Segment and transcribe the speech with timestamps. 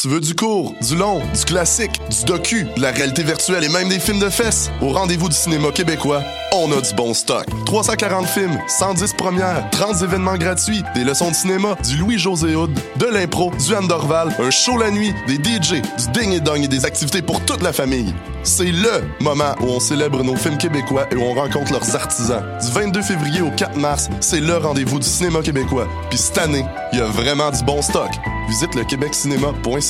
[0.00, 3.68] Tu veux du court, du long, du classique, du docu, de la réalité virtuelle et
[3.68, 4.70] même des films de fesses?
[4.82, 6.20] Au rendez-vous du cinéma québécois,
[6.52, 7.46] on a du bon stock.
[7.64, 13.06] 340 films, 110 premières, 30 événements gratuits, des leçons de cinéma, du Louis-José Hood, de
[13.06, 16.84] l'impro, du Andorval, un show la nuit, des DJ, du ding et dong et des
[16.84, 18.12] activités pour toute la famille.
[18.42, 22.42] C'est LE moment où on célèbre nos films québécois et où on rencontre leurs artisans.
[22.60, 25.88] Du 22 février au 4 mars, c'est le rendez-vous du cinéma québécois.
[26.10, 28.10] Puis cette année, il y a vraiment du bon stock.
[28.48, 29.83] Visite le québeccinéma.ca.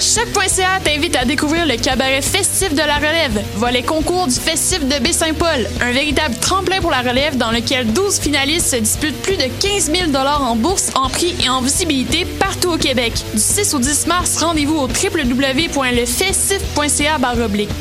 [0.00, 4.98] Choc.ca t'invite à découvrir le cabaret festif de la relève, volet concours du festif de
[4.98, 9.44] Baie-Saint-Paul, un véritable tremplin pour la relève dans lequel 12 finalistes se disputent plus de
[9.60, 13.12] 15 000 en bourse, en prix et en visibilité partout au Québec.
[13.34, 17.18] Du 6 au 10 mars, rendez-vous au www.lefestif.ca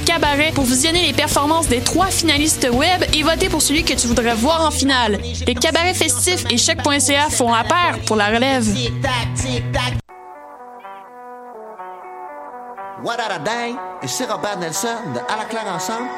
[0.06, 4.08] cabaret pour visionner les performances des trois finalistes web et voter pour celui que tu
[4.08, 5.20] voudrais voir en finale.
[5.48, 8.66] Le cabaret festif et Choc.ca font la paire pour la relève.
[13.04, 16.10] What a Day et c'est Robert Nelson de À la claire ensemble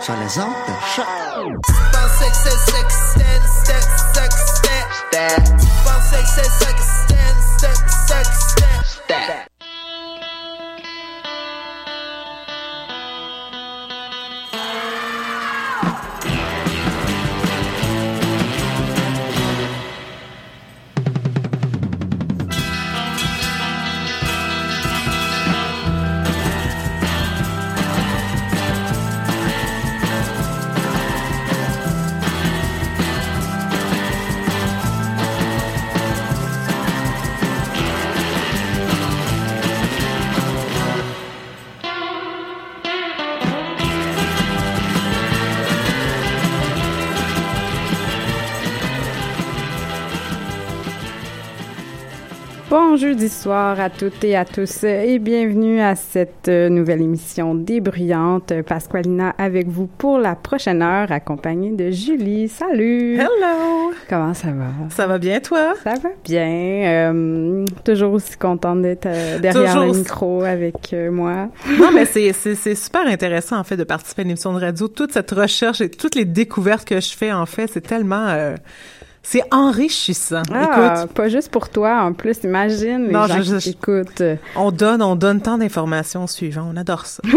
[0.00, 1.06] sur les ondes de choc.
[52.94, 57.56] Bon jeudi soir à toutes et à tous et bienvenue à cette euh, nouvelle émission
[57.56, 58.52] débruyante.
[58.62, 62.48] Pasqualina avec vous pour la prochaine heure accompagnée de Julie.
[62.48, 63.14] Salut!
[63.14, 63.92] Hello!
[64.08, 64.66] Comment ça va?
[64.90, 65.74] Ça va bien, toi?
[65.82, 66.46] Ça va bien.
[67.10, 71.48] Euh, toujours aussi contente d'être euh, derrière Toujours le micro avec euh, moi.
[71.76, 74.60] Non, mais c'est, c'est, c'est super intéressant, en fait, de participer à une émission de
[74.60, 74.86] radio.
[74.86, 78.54] Toute cette recherche et toutes les découvertes que je fais, en fait, c'est tellement...
[79.26, 80.42] c'est enrichissant.
[80.52, 83.70] Ah, Écoute, pas juste pour toi, en plus, imagine les Non, gens je- qui je-
[83.72, 84.22] t'écoutent.
[84.54, 86.70] on donne, on donne tant d'informations suivant.
[86.72, 87.22] On adore ça.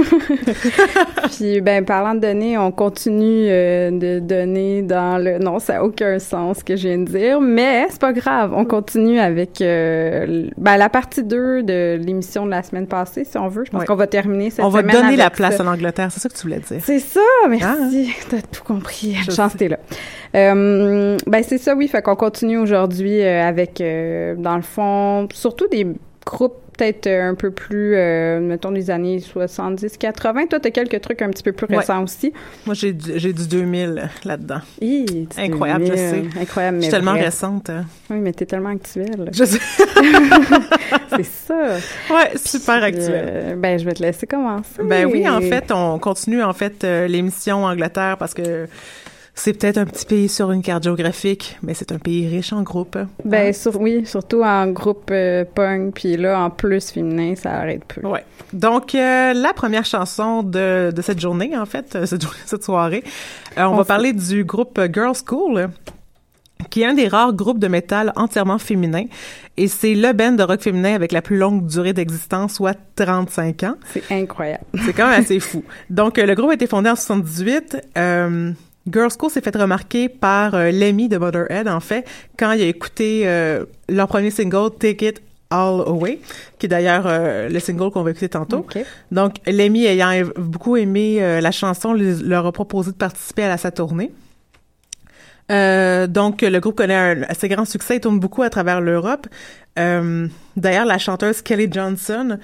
[1.38, 5.40] Puis, ben, parlant de données, on continue euh, de donner dans le...
[5.40, 8.52] Non, ça n'a aucun sens ce que je viens de dire, mais c'est pas grave.
[8.56, 13.38] On continue avec euh, ben, la partie 2 de l'émission de la semaine passée, si
[13.38, 13.64] on veut.
[13.66, 15.64] Je pense qu'on va terminer cette on va semaine donner la place ça.
[15.64, 16.10] en Angleterre.
[16.12, 16.82] C'est ça que tu voulais dire.
[16.84, 17.20] C'est ça,
[17.50, 18.10] merci.
[18.10, 18.14] Hein?
[18.30, 19.16] T'as tout compris.
[19.26, 19.78] Je Chance, t'es là.
[20.36, 21.88] Euh, ben, c'est ça, oui.
[21.88, 25.88] Fait qu'on continue aujourd'hui euh, avec, euh, dans le fond, surtout des
[26.26, 30.48] groupes peut-être un peu plus, euh, mettons, des années 70-80.
[30.48, 31.78] Toi, t'as quelques trucs un petit peu plus Ouais.
[31.80, 32.32] récents aussi.
[32.68, 34.60] Moi, j'ai, du- j'ai du 2000 là-dedans.
[34.80, 36.24] Hi, Incroyable, je sais.
[36.40, 37.72] Incroyable, Je mais suis tellement récente.
[37.72, 37.86] hein.
[38.12, 39.32] Oui, mais t'es tellement actuelle.
[39.34, 39.58] Je sais.
[41.16, 41.78] c'est ça.
[42.12, 43.26] Ouais, super actuelle.
[43.28, 44.84] euh, ben, je vais te laisser commencer.
[44.84, 48.68] Ben oui, en fait, on continue en fait euh, l'émission Angleterre parce que
[49.40, 52.64] c'est peut-être un petit pays sur une carte géographique, mais c'est un pays riche en
[52.64, 52.98] groupes.
[53.24, 53.54] Ben, Hein?
[53.54, 58.06] sur, oui, surtout en groupe euh, punk, puis là, en plus féminin, ça arrête peu.
[58.08, 58.24] Ouais.
[58.54, 62.64] Donc, euh, la première chanson de, de cette journée, en fait, euh, cette, journée- cette
[62.64, 63.04] soirée,
[63.58, 65.70] euh, on, On va fait- parler du groupe Girls School,
[66.72, 69.04] qui est un des rares groupes de métal entièrement féminin.
[69.58, 73.64] Et c'est le band de rock féminin avec la plus longue durée d'existence, soit 35
[73.64, 73.76] ans.
[73.94, 74.64] C'est incroyable.
[74.86, 75.64] C'est quand même assez fou.
[75.90, 77.78] Donc, euh, le groupe a été fondé en 78.
[77.98, 78.52] Euh,
[78.88, 82.08] Girls School s'est fait remarquer par euh, de Motorhead, en fait,
[82.38, 86.20] quand il a écouté euh, leur premier single, Take It All Away,
[86.60, 88.66] qui est d'ailleurs euh, le single qu'on va écouter tantôt.
[89.12, 93.50] Donc, Lemmy, ayant beaucoup aimé euh, la chanson, lui- leur a proposé de participer à
[93.50, 94.12] la, sa tournée.
[95.50, 99.28] Euh, donc, le groupe connaît un assez grand succès, il tourne beaucoup à travers l'Europe.
[99.78, 102.40] D'ailleurs, la chanteuse Kelly Johnson,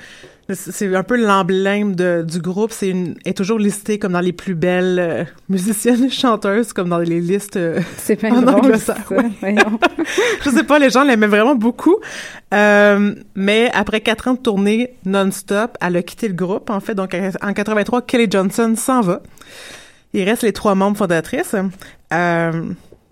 [0.50, 2.72] c'est un peu l'emblème du groupe.
[2.72, 7.00] C'est une est toujours listée comme dans les plus belles euh, musiciennes chanteuses, comme dans
[7.00, 7.58] les listes.
[7.58, 8.98] Euh, c'est pas drôle, ça.
[10.44, 11.98] Je sais pas, les gens l'aimaient vraiment beaucoup.
[12.54, 16.70] Euh, mais après quatre ans de tournée non-stop, elle a quitté le groupe.
[16.70, 19.22] En fait, donc en 83, Kelly Johnson s'en va.
[20.14, 21.56] Il reste les trois membres fondatrices.
[22.14, 22.64] Euh,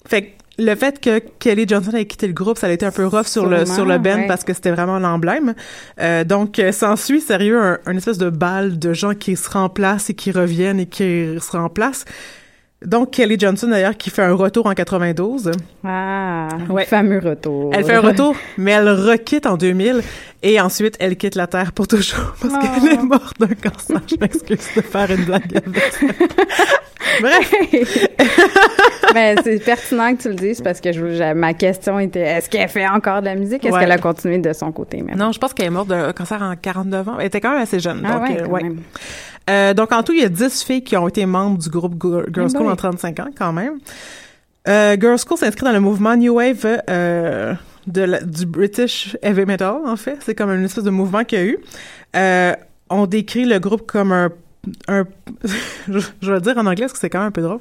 [0.05, 3.05] fait le fait que Kelly Johnson ait quitté le groupe, ça a été un peu
[3.05, 5.53] rough sur le sur le band parce que c'était vraiment l'emblème.
[5.99, 10.13] Euh, donc euh, s'ensuit sérieux un, espèce de bal de gens qui se remplacent et
[10.13, 12.05] qui reviennent et qui se remplacent.
[12.85, 15.51] Donc Kelly Johnson d'ailleurs qui fait un retour en 92.
[15.83, 16.85] Ah, ouais.
[16.85, 17.71] fameux retour.
[17.73, 20.01] Elle fait un retour, mais elle requitte en 2000
[20.41, 23.05] et ensuite elle quitte la terre pour toujours parce qu'elle est oh.
[23.05, 24.01] morte d'un cancer.
[24.07, 26.07] Je m'excuse de faire une blague avec ça.
[27.21, 27.53] Bref.
[29.13, 32.69] Mais c'est pertinent que tu le dises parce que je, ma question était est-ce qu'elle
[32.69, 33.63] fait encore de la musique?
[33.65, 35.17] Est-ce qu'elle a continué de son côté même?
[35.17, 37.15] Non, je pense qu'elle est morte d'un cancer en 49 ans.
[37.19, 38.01] Elle était quand même assez jeune.
[38.05, 38.71] Ah donc, ouais, euh, ouais.
[39.51, 42.01] Euh, donc en tout, il y a 10 filles qui ont été membres du groupe
[42.33, 43.79] Girls School en 35 ans quand même.
[44.67, 47.53] Euh, Girls School s'inscrit dans le mouvement New Wave euh,
[47.87, 50.17] de la, du British Heavy Metal en fait.
[50.21, 51.57] C'est comme une espèce de mouvement qu'il y a eu.
[52.15, 52.53] Euh,
[52.89, 54.29] on décrit le groupe comme un
[54.87, 55.05] un
[55.87, 57.59] je vais dire en anglais parce que c'est quand même un peu drôle.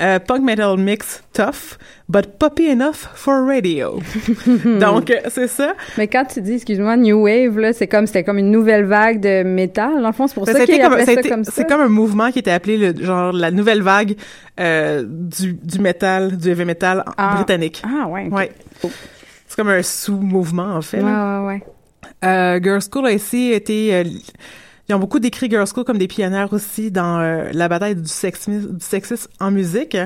[0.00, 1.78] Euh, punk metal mix tough,
[2.08, 4.00] but poppy enough for radio.
[4.80, 5.74] Donc c'est ça.
[5.98, 9.20] Mais quand tu dis excuse-moi new wave là, c'est comme c'était comme une nouvelle vague
[9.20, 10.04] de métal.
[10.06, 11.52] En fond, c'est pour ben, ça qu'ils appellent ça, comme ça.
[11.54, 14.16] C'est comme un mouvement qui était appelé le genre la nouvelle vague
[14.58, 17.34] euh, du du métal, du heavy metal ah.
[17.34, 17.82] britannique.
[17.84, 18.28] Ah ouais.
[18.28, 18.52] Ouais.
[19.46, 21.02] C'est comme un sous-mouvement en fait.
[21.02, 21.62] Ouais ouais ouais.
[22.24, 24.02] Euh, Girls School a ici été
[24.88, 28.08] ils ont beaucoup décrit Girls School comme des pionnières aussi dans euh, la bataille du
[28.08, 29.96] sexisme, du sexisme en musique.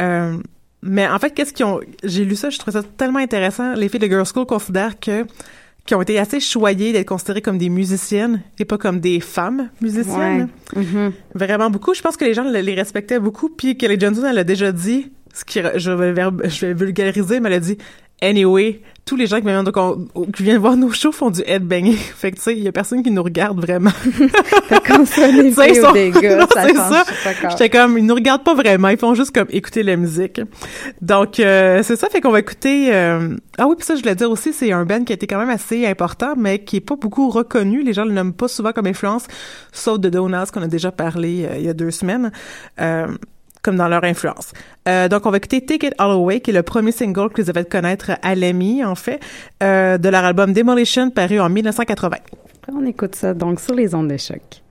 [0.00, 0.36] Euh,
[0.82, 1.80] mais en fait, qu'est-ce qu'ils ont...
[2.02, 3.74] J'ai lu ça, je trouve ça tellement intéressant.
[3.74, 5.26] Les filles de Girls School considèrent que
[5.86, 9.68] qui ont été assez choyées d'être considérées comme des musiciennes et pas comme des femmes
[9.82, 10.48] musiciennes.
[10.74, 11.12] Mm-hmm.
[11.34, 11.92] Vraiment beaucoup.
[11.92, 13.50] Je pense que les gens les respectaient beaucoup.
[13.50, 16.14] Puis Kelly Johnson, elle a déjà dit, ce qui, je vais,
[16.48, 17.76] je vais vulgariser, mais elle a dit
[18.22, 19.64] Anyway, tous les gens qui viennent,
[20.34, 21.96] qui viennent voir nos shows font du headbanging.
[22.16, 23.90] Fait que, tu sais, il y a personne qui nous regarde vraiment.
[25.04, 25.92] Ça des sont...
[25.92, 27.04] des gars, ça c'est ça.
[27.50, 28.88] J'étais comme, ils nous regardent pas vraiment.
[28.88, 30.40] Ils font juste comme écouter la musique.
[31.02, 32.08] Donc, euh, c'est ça.
[32.08, 32.94] Fait qu'on va écouter...
[32.94, 35.26] Euh, ah oui, puis ça, je voulais dire aussi, c'est un band qui a été
[35.26, 37.82] quand même assez important, mais qui est pas beaucoup reconnu.
[37.82, 39.26] Les gens le nomment pas souvent comme influence,
[39.72, 42.30] sauf de Donuts, qu'on a déjà parlé euh, il y a deux semaines
[43.64, 44.52] comme dans leur influence.
[44.86, 47.42] Euh, donc, on va écouter Take It All Away, qui est le premier single que
[47.42, 49.20] vous avez connaître à l'EMI, en fait,
[49.62, 52.18] euh, de leur album Demolition, paru en 1980.
[52.72, 54.63] On écoute ça, donc, sur les ondes de choc.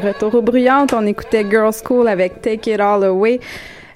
[0.00, 0.92] De retour aux bruyantes.
[0.92, 3.40] On écoutait Girls School avec Take It All Away.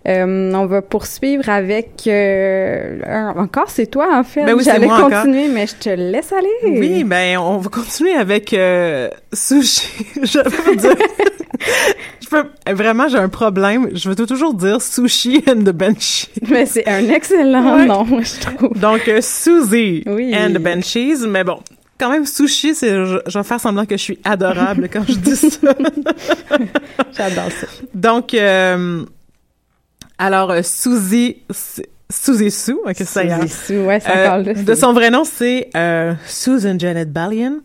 [0.07, 4.45] Euh, on va poursuivre avec euh, un- encore c'est toi en fait.
[4.45, 5.11] Ben oui, J'allais encore.
[5.11, 6.79] continuer, mais je te laisse aller.
[6.79, 10.07] Oui, ben on va continuer avec euh, sushi.
[10.23, 10.95] je veux dire,
[12.23, 13.91] je peux vraiment j'ai un problème.
[13.93, 16.29] Je veux toujours dire sushi and the Banshees.
[16.49, 17.87] Mais c'est un excellent Ouais.
[17.87, 18.79] nom, je trouve.
[18.79, 19.03] Donc
[20.07, 20.35] Oui.
[20.35, 21.59] and the Banshees, mais bon.
[21.99, 25.15] Quand même, sushi, c'est, je, je vais faire semblant que je suis adorable quand je
[25.15, 25.59] dis ça.
[27.17, 27.67] J'adore ça.
[27.95, 29.05] Donc, euh,
[30.19, 31.39] alors, Suzy,
[32.11, 33.41] Suzy Sue, ok, ça y est.
[33.43, 34.55] Suzy Sue, ouais, c'est Euh, là.
[34.55, 37.61] de son vrai nom, c'est euh, Susan Janet Ballion.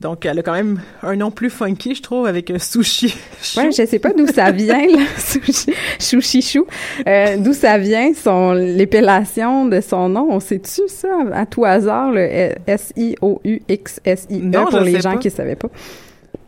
[0.00, 3.14] Donc, elle a quand même un nom plus funky, je trouve, avec euh, Sushi.
[3.56, 5.02] Ouais, je sais pas d'où ça vient, là,
[5.98, 6.66] sushi, chou.
[7.06, 10.26] Euh, d'où ça vient, son, l'épellation de son nom.
[10.30, 15.18] On sait-tu ça, à tout hasard, le S-I-O-U-X-S-I-E, pour les gens pas.
[15.18, 15.68] qui savaient pas.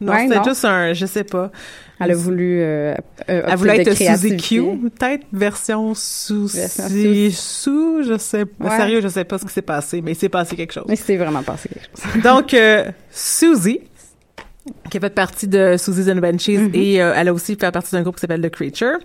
[0.01, 0.45] Non, Ouais, c'était non.
[0.45, 1.51] juste un, je sais pas.
[1.99, 2.95] Elle a voulu, euh,
[3.31, 4.37] euh, Elle voulait être Suzy.
[4.37, 4.63] Q,
[4.99, 8.69] peut-être version Suzy Sue, je sais pas.
[8.69, 8.77] Ouais.
[8.77, 10.85] Sérieux, je sais pas ce qui s'est passé, mais il s'est passé quelque chose.
[10.89, 12.23] Mais c'est vraiment passé quelque chose.
[12.23, 13.81] Donc, euh, Suzy,
[14.91, 16.75] qui a fait partie de Susie's and the Banshees, Mm-hmm.
[16.75, 18.99] et euh, elle a aussi fait partie d'un groupe qui s'appelle The Creature.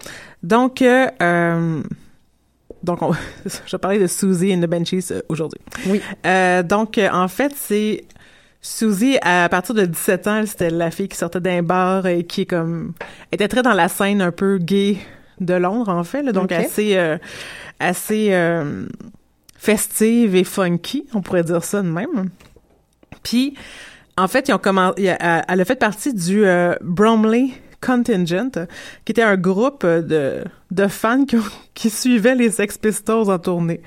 [0.44, 1.82] Donc, euh, euh,
[2.84, 3.14] donc on,
[3.66, 5.62] je parler de Susie and the euh, aujourd'hui.
[5.88, 6.02] Oui.
[6.26, 8.04] Euh, donc, en fait, c'est
[8.62, 12.42] Suzy, à partir de 17 ans, c'était la fille qui sortait d'un bar et qui
[12.42, 12.94] est comme
[13.32, 14.98] était très dans la scène un peu gay
[15.40, 16.22] de Londres, en fait.
[16.22, 16.32] là.
[16.32, 17.18] donc, assez, euh,
[17.80, 18.86] assez euh,
[19.58, 22.30] festive et funky, on pourrait dire ça de même.
[23.24, 23.56] Puis,
[24.18, 27.50] en fait, ils ont commen- il a- elle a fait partie du euh, Bromley
[27.86, 28.52] Contingent,
[29.06, 33.40] qui était un groupe de, de fans qui, ont- qui suivaient les Sex Pistols en
[33.40, 33.82] tournée.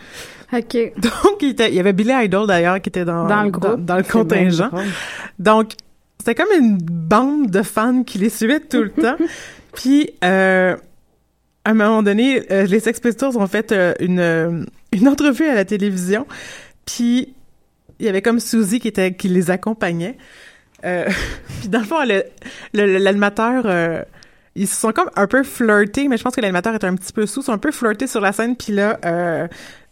[0.53, 0.77] OK.
[0.99, 3.85] Donc, il, était- il y avait Billy Idol d'ailleurs qui était dans, Dans le groupe.
[3.85, 4.71] dans, le contingent.
[5.39, 5.73] Donc,
[6.19, 9.17] c'était comme une bande de fans qui les suivaient tout le temps.
[9.75, 10.77] Puis, euh,
[11.65, 15.55] à un moment donné, euh, les Sex Pistols ont fait euh, une, une entrevue à
[15.55, 16.27] la télévision.
[16.87, 17.35] Puis,
[17.99, 20.17] il y avait comme Suzy qui, était, qui les accompagnait.
[20.85, 21.09] Euh,
[21.61, 21.99] puis, dans le fond,
[22.73, 23.65] l'animateur...
[23.67, 24.03] euh,
[24.57, 27.13] ils se sont comme un peu flirtés, mais je pense que l'animateur était un petit
[27.13, 27.41] peu sous.
[27.41, 28.57] Ils sont un peu flirtés sur la scène.
[28.57, 29.49] Puis là, euh,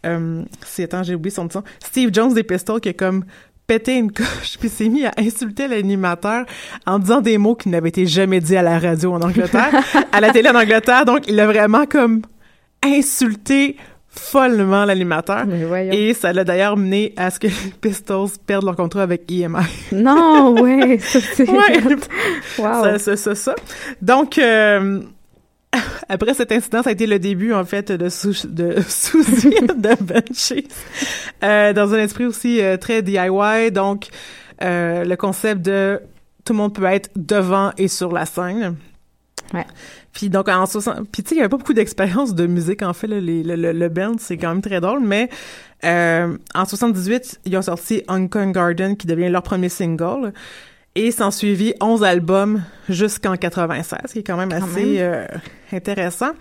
[0.07, 1.65] euh, c'est attends, j'ai oublié son nom.
[1.85, 3.25] Steve Jones des Pistols qui a comme
[3.67, 6.45] pété une coche puis s'est mis à insulter l'animateur
[6.87, 9.73] en disant des mots qui n'avaient été jamais dit à la radio en Angleterre,
[10.13, 11.05] à la télé en Angleterre.
[11.05, 12.23] Donc, il a vraiment comme
[12.85, 13.77] insulté
[14.15, 15.45] follement l'animateur.
[15.93, 19.59] Et ça l'a d'ailleurs mené à ce que les Pistols perdent leur contrat avec EMI.
[19.93, 21.49] Non, ouais, ça c'est...
[21.49, 21.81] Ouais.
[22.59, 22.83] Wow.
[22.85, 23.55] Ça, ça, ça, ça.
[24.01, 25.01] Donc, euh,
[26.09, 30.23] après cet incident, ça a été le début, en fait, de, Sou- de Suzy de.
[31.45, 33.71] Euh, dans un esprit aussi euh, très DIY.
[33.73, 34.09] Donc,
[34.63, 36.01] euh, le concept de
[36.45, 38.77] tout le monde peut être devant et sur la scène.
[39.55, 39.67] Ouais.
[40.13, 42.83] Puis donc en 60 puis tu sais il y avait pas beaucoup d'expérience de musique
[42.83, 45.31] en fait là, les- le, le, le band c'est quand même très drôle mais
[45.85, 50.33] euh, en 78 ils ont sorti Hong Kong Garden qui devient leur premier single
[50.95, 54.97] et s'en suivi 11 albums jusqu'en 96 qui est quand même Quand assez même.
[54.99, 55.27] euh,
[55.73, 56.33] intéressant.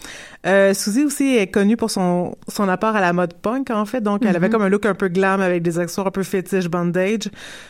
[0.45, 4.01] Euh, Suzy aussi est connue pour son son apport à la mode punk en fait
[4.01, 4.51] donc elle avait Mm-hmm.
[4.51, 7.29] comme un look un peu glam avec des accessoires un peu fétiche bandage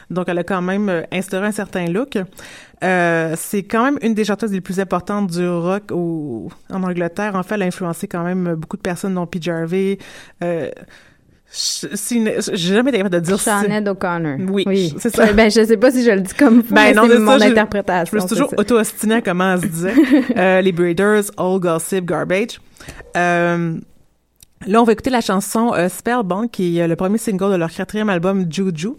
[0.09, 2.17] donc elle a quand même euh, instauré un certain look.
[2.83, 7.35] Euh, c'est quand même une des chanteuses les plus importantes du rock au, en Angleterre.
[7.35, 9.39] En fait, elle a influencé quand même beaucoup de personnes, dont P.
[9.51, 10.00] Harvey.
[10.43, 10.71] Euh,
[11.53, 14.38] j'ai jamais été capable de dire si- Sinead O'Connor.
[14.50, 15.34] Oui, c'est ça.
[15.34, 17.38] Ben, je sais pas si je le dis comme vous, Ben mais non, c'est mon
[17.38, 18.17] ça, interprétation.
[18.17, 18.55] Je me suis toujours ça.
[18.60, 19.93] auto-ostinée à comment elle se disait.
[20.38, 22.62] Euh, les Breeders, All Gossip, Garbage.
[23.17, 23.75] Euh,
[24.65, 27.55] là, on va écouter la chanson euh, Spellbound, qui est euh, le premier single de
[27.58, 28.91] leur quatrième album, Juju,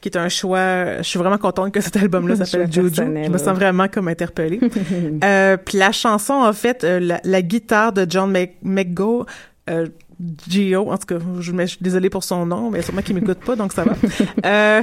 [0.00, 0.96] qui est un choix...
[0.98, 2.90] Je suis vraiment contente que cet album-là s'appelle Juju.
[2.94, 4.60] Je me sens vraiment comme interpellée.
[5.24, 9.26] euh, puis la chanson, en fait, euh, la, la guitare de John Mc- McGo...
[10.48, 13.56] Gio, en tout cas, je, suis désolée pour son nom, mais sûrement qu'il m'écoute pas,
[13.56, 13.94] donc ça va.
[14.44, 14.82] Euh,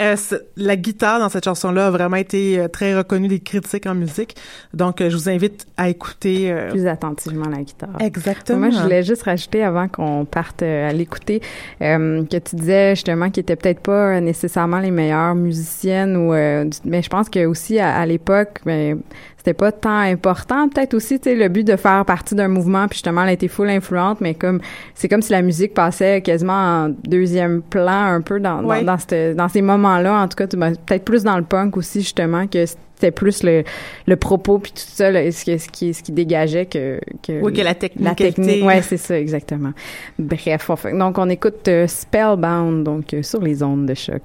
[0.00, 0.16] euh,
[0.56, 4.34] la guitare dans cette chanson-là a vraiment été euh, très reconnue des critiques en musique?
[4.72, 6.50] Donc, euh, je vous invite à écouter.
[6.50, 7.90] euh, Plus attentivement la guitare.
[8.00, 8.58] Exactement.
[8.58, 11.40] Moi, je voulais juste rajouter avant qu'on parte à l'écouter
[11.80, 17.08] que tu disais justement qu'ils étaient peut-être pas nécessairement les meilleures musiciennes ou mais je
[17.08, 18.98] pense que aussi à, à l'époque ben
[19.44, 22.88] c'était pas tant important peut-être aussi tu sais le but de faire partie d'un mouvement
[22.88, 24.60] puis justement elle été full influente mais comme
[24.94, 26.54] c'est comme si la musique passait quasiment
[26.86, 28.80] en deuxième plan un peu dans Ouais.
[28.80, 31.76] dans, dans, cette- dans ces moments-là en tout cas tu- peut-être plus dans le punk
[31.76, 33.64] aussi justement que c'était plus le,
[34.06, 37.42] le propos puis tout ça là, ce, qui, ce qui ce qui dégageait que, que
[37.42, 38.04] Oui, que la technique.
[38.08, 39.72] la technique, ouais, c'est ça, exactement.
[40.18, 44.22] Bref, on fait- donc on écoute euh, Spellbound, donc euh, sur les ondes de choc.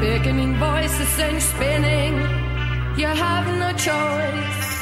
[0.00, 2.14] Beckoning voices and spinning.
[2.98, 4.75] You have no choice.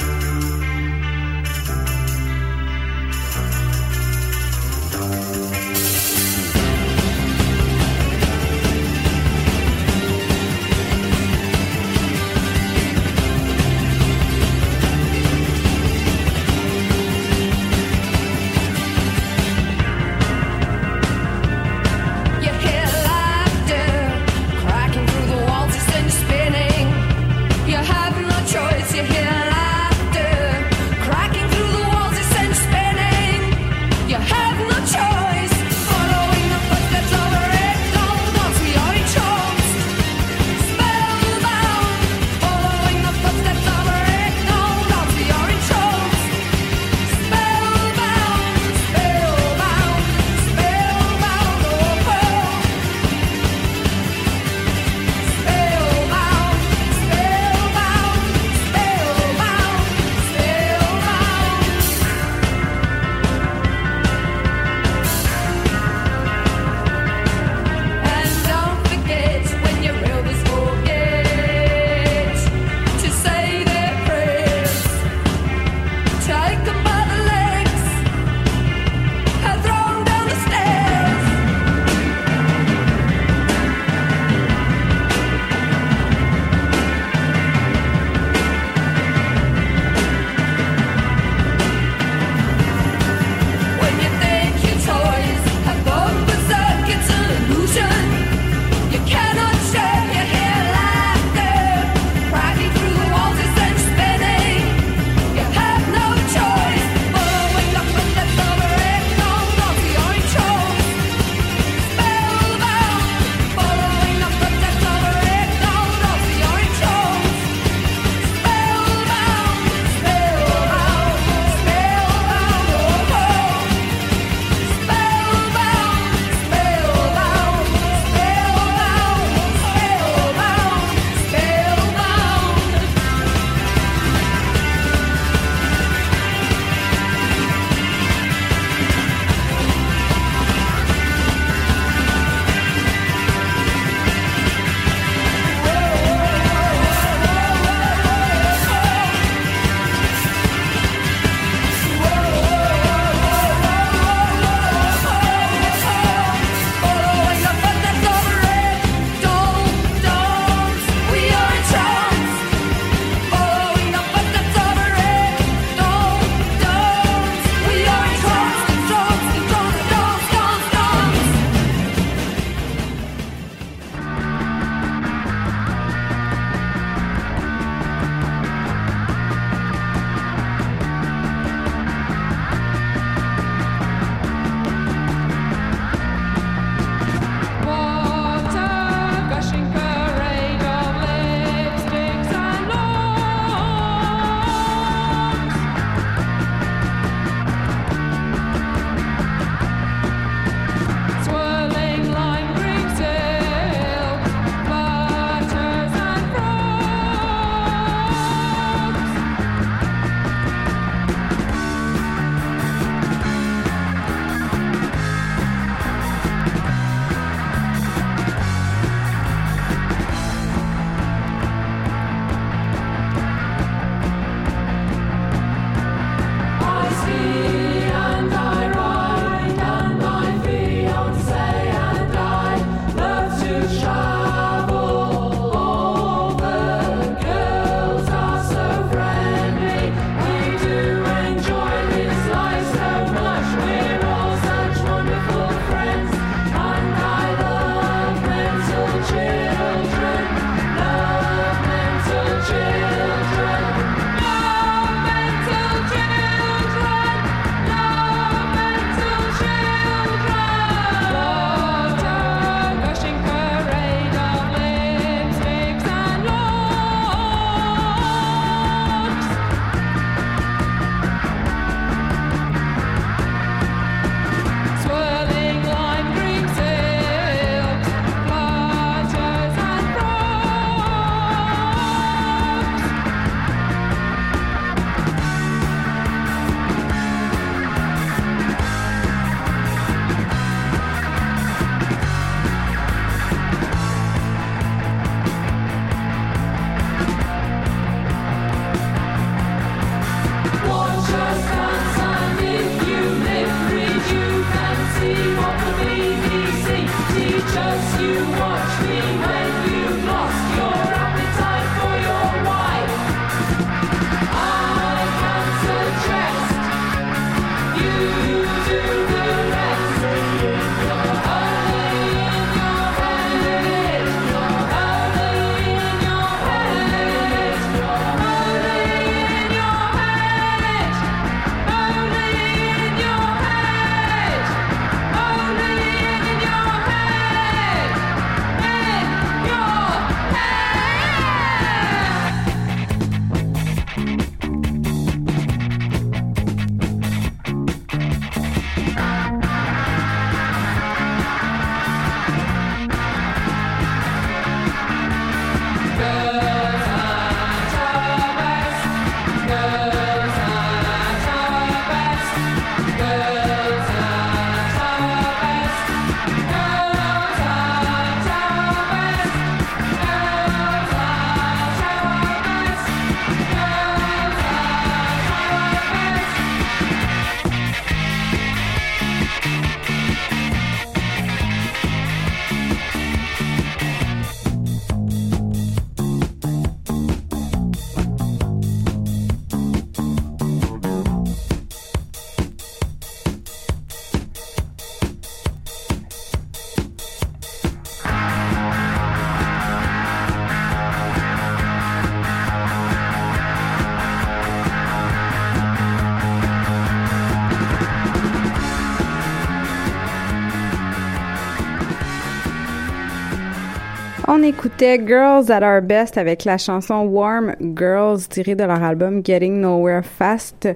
[414.65, 419.61] Écoutait Girls at Our Best avec la chanson Warm Girls tirée de leur album Getting
[419.61, 420.67] Nowhere Fast.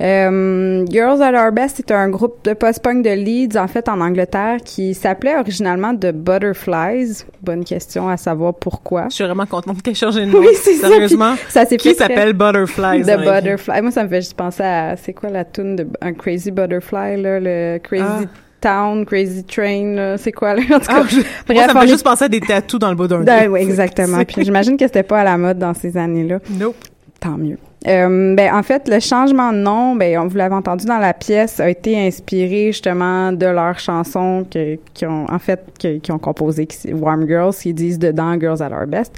[0.00, 4.02] Euh, Girls at Our Best est un groupe de post-punk de Leeds, en fait, en
[4.02, 7.24] Angleterre, qui s'appelait originalement The Butterflies.
[7.40, 9.06] Bonne question à savoir pourquoi.
[9.08, 10.40] Je suis vraiment contente qu'elle changé de nom.
[10.40, 10.88] Oui, c'est ça.
[10.88, 11.34] Sérieusement.
[11.48, 13.02] Ça s'est Qui s'appelle Butterflies?
[13.02, 13.16] The?
[13.16, 13.80] Butterfly.
[13.80, 17.22] Moi, ça me fait juste penser à, c'est quoi la tune de un Crazy Butterfly,
[17.22, 18.28] là, le Crazy
[18.62, 20.62] Town, Crazy Train, c'est quoi, là?
[20.74, 22.96] En tout cas, Ah, je- moi, ça me juste penser à des tatous dans le
[22.96, 23.52] bas d'un dos.
[23.52, 24.24] oui, exactement.
[24.24, 26.38] Puis j'imagine que c'était pas à la mode dans ces années-là.
[26.58, 26.76] Nope.
[27.20, 27.58] Tant mieux.
[27.88, 31.12] Euh, ben en fait le changement de nom ben on vous l'avez entendu dans la
[31.12, 36.12] pièce a été inspiré justement de leurs chansons que qui ont en fait que- qui
[36.12, 39.12] ont composé qui Warm Girls qui disent dedans Girls at Our Best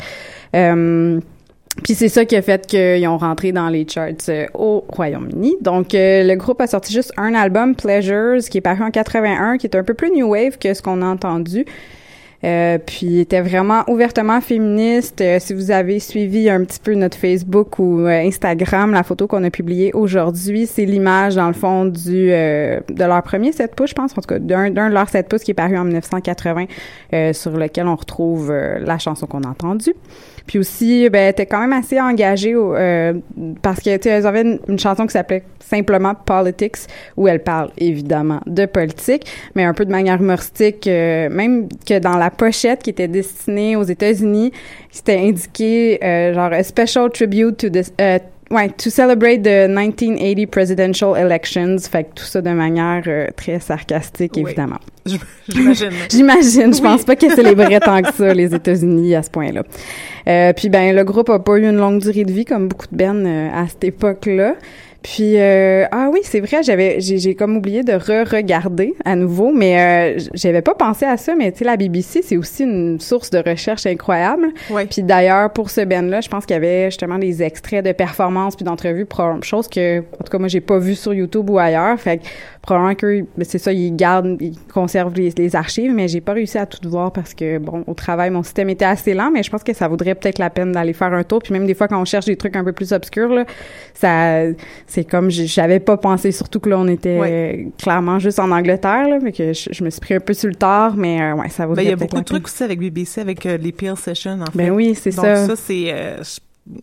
[0.57, 1.21] euh,
[1.83, 5.57] puis c'est ça qui a fait qu'ils ont rentré dans les charts euh, au Royaume-Uni.
[5.61, 9.59] Donc euh, le groupe a sorti juste un album Pleasures qui est paru en 81
[9.59, 11.65] qui est un peu plus new wave que ce qu'on a entendu.
[12.45, 15.23] Euh, puis était vraiment ouvertement féministe.
[15.23, 19.27] Euh, si vous avez suivi un petit peu notre Facebook ou euh, Instagram, la photo
[19.27, 23.91] qu'on a publiée aujourd'hui, c'est l'image dans le fond du de leur premier 7 pouces,
[23.91, 26.67] je pense, en tout cas d'un de leurs 7 pouces qui est paru en 1980,
[27.15, 29.95] euh, sur lequel on retrouve la chanson qu'on a entendue.
[30.47, 33.15] Puis aussi, ben, était quand même assez engagée euh,
[33.63, 38.41] parce que tu elles avaient une, chanson qui s'appelait simplement Politics, où elle parle évidemment
[38.47, 42.91] de politique, mais un peu de manière humoristique, euh, même que dans la pochette qui
[42.91, 44.53] était destinée aux États-Unis,
[44.91, 47.93] c'était indiqué euh, genre a special tribute to this.
[48.01, 48.19] euh,
[48.51, 53.59] Ouais, to celebrate the 1980 presidential elections, fait que tout ça de manière euh, très
[53.59, 54.43] sarcastique, Oui.
[54.43, 54.79] évidemment.
[55.49, 55.91] J'imagine.
[56.11, 56.75] J'imagine.
[56.75, 56.83] Je Oui.
[56.83, 59.63] pense pas qu'elles célébraient tant que ça, les États-Unis, à ce point-là.
[60.29, 62.87] Euh, puis, ben, le groupe a pas eu une longue durée de vie, comme beaucoup
[62.93, 64.55] de bands euh, à cette époque-là.
[65.05, 69.53] Puis, euh, ah oui, c'est vrai, j'avais, j'ai, j'ai comme oublié de re-regarder à nouveau,
[69.53, 72.99] mais euh, j'avais pas pensé à ça, mais tu sais, la BBC, c'est aussi une
[72.99, 74.49] source de recherche incroyable.
[74.71, 74.87] Ouais.
[74.87, 78.57] Puis d'ailleurs, pour ce band-là, je pense qu'il y avait justement des extraits de performances
[78.57, 81.59] puis d'entrevues, probablement- chose que, en tout cas, moi, j'ai pas vu sur YouTube ou
[81.59, 82.01] ailleurs.
[82.01, 82.23] Fait que
[82.63, 86.33] probablement que ben, c'est ça, ils gardent, ils conservent les, les archives, mais j'ai pas
[86.33, 89.43] réussi à tout voir parce que, bon, au travail, mon système était assez lent, mais
[89.43, 91.41] je pense que ça vaudrait peut-être la peine d'aller faire un tour.
[91.41, 93.45] Puis même des fois, quand on cherche des trucs un peu plus obscurs, là,
[93.93, 94.45] ça,
[94.95, 97.65] c'est comme, j'avais pas pensé, surtout que là, on était Ouais.
[97.67, 100.33] euh, clairement juste en Angleterre, là, mais que je, je me suis pris un peu
[100.35, 102.47] sur le tard, mais euh, ouais, ça Ben, vaudrait il y a beaucoup de trucs
[102.47, 104.57] aussi avec BBC, avec euh, les Peel Sessions, en fait.
[104.59, 105.47] Ben oui, c'est Donc, ça.
[105.49, 105.87] ça, c'est...
[105.93, 106.23] euh,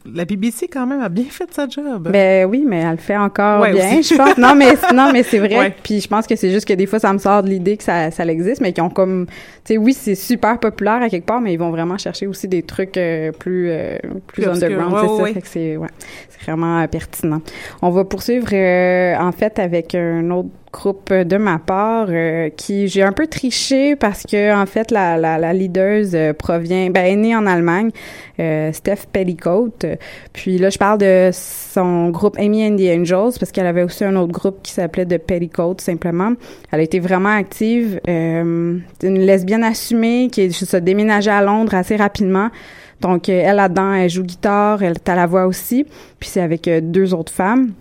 [0.06, 2.08] la BBC, quand même, a bien fait sa job.
[2.12, 4.14] Ben oui, mais elle le fait encore Ouais, bien, aussi.
[4.14, 4.38] je pense.
[4.38, 5.58] Non, mais non, mais c'est vrai.
[5.58, 5.76] Ouais.
[5.82, 7.84] Puis je pense que c'est juste que des fois ça me sort de l'idée que
[7.84, 9.26] ça, ça existe, mais qui ont comme,
[9.66, 12.48] tu sais, oui, c'est super populaire à quelque part, mais ils vont vraiment chercher aussi
[12.48, 15.46] des trucs euh, plus euh, plus underground, Ouais, c'est ça.
[15.52, 15.90] c'est ouais,
[16.30, 17.42] c'est vraiment euh, pertinent.
[17.82, 22.88] On va poursuivre euh, en fait avec un autre groupe de ma part euh, qui
[22.88, 27.16] j'ai un peu triché parce que en fait la la, la euh, provient ben est
[27.16, 27.92] née en Allemagne
[28.40, 29.74] euh, Steph Petticoat
[30.34, 34.04] puis là je parle de son groupe Amy and the Angels parce qu'elle avait aussi
[34.04, 36.34] un autre groupe qui s'appelait The Petticoat simplement.
[36.72, 41.96] Elle a été vraiment active euh, une lesbienne assumée qui se déménageait à Londres assez
[41.96, 42.50] rapidement.
[43.02, 45.86] Donc elle là-dedans elle joue guitare elle est la voix aussi.
[46.20, 47.74] Puis c'est avec deux autres femmes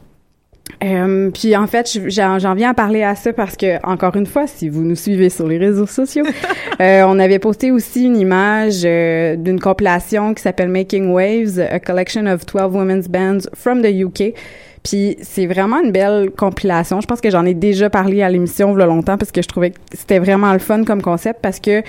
[0.83, 4.47] euh, puis en fait, j'en viens à parler à ça parce que encore une fois,
[4.47, 6.25] si vous nous suivez sur les réseaux sociaux,
[6.81, 11.79] euh, on avait posté aussi une image euh, d'une compilation qui s'appelle Making Waves, a
[11.79, 14.35] collection of 12 women's bands from the UK.
[14.83, 17.01] Puis c'est vraiment une belle compilation.
[17.01, 19.43] Je pense que j'en ai déjà parlé à l'émission il y a longtemps parce que
[19.43, 21.83] je trouvais que c'était vraiment le fun comme concept parce que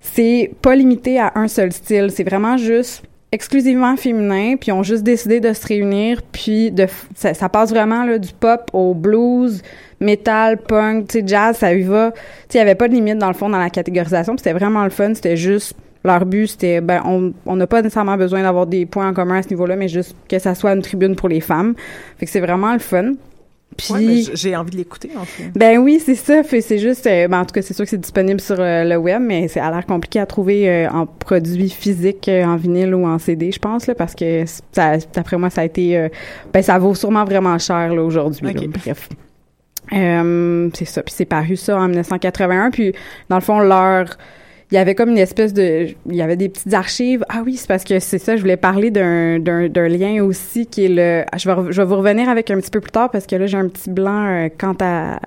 [0.00, 2.10] c'est pas limité à un seul style.
[2.10, 3.02] C'est vraiment juste
[3.34, 8.06] exclusivement féminin, puis ont juste décidé de se réunir, puis de ça, ça passe vraiment
[8.16, 9.60] du pop au blues,
[9.98, 12.12] metal, punk, jazz, ça y va.
[12.52, 14.90] Il y avait pas de limite dans le fond dans la catégorisation, c'était vraiment le
[14.90, 18.86] fun, c'était juste leur but, c'était ben on on n'a pas nécessairement besoin d'avoir des
[18.86, 21.40] points en commun à ce niveau-là, mais juste que ça soit une tribune pour les
[21.40, 21.74] femmes.
[22.18, 23.14] Fait que c'est vraiment le fun.
[23.76, 25.50] Puis j'ai envie de l'écouter en fait.
[25.54, 26.42] Ben oui, c'est ça.
[26.42, 28.96] C'est juste, euh, ben en tout cas, c'est sûr que c'est disponible sur euh, le
[28.96, 33.06] web, mais c'est à l'air compliqué à trouver euh, en produit physique, en vinyle ou
[33.06, 36.08] en CD, je pense là, parce que ça, d'après moi, ça a été,
[36.52, 38.52] ben ça vaut sûrement vraiment cher là aujourd'hui.
[38.68, 39.08] Bref.
[39.90, 41.02] c'est ça.
[41.02, 42.70] Puis c'est paru ça en 1981.
[42.70, 42.92] Puis
[43.28, 44.16] dans le fond, leur
[44.74, 47.24] il y avait comme une espèce de il y avait des petites archives.
[47.28, 50.66] Ah oui c'est parce que c'est ça je voulais parler d'un d'un d'un lien aussi
[50.66, 53.08] qui est le je vais je vais vous revenir avec un petit peu plus tard
[53.12, 55.20] parce que là j'ai un petit blanc euh, quant à,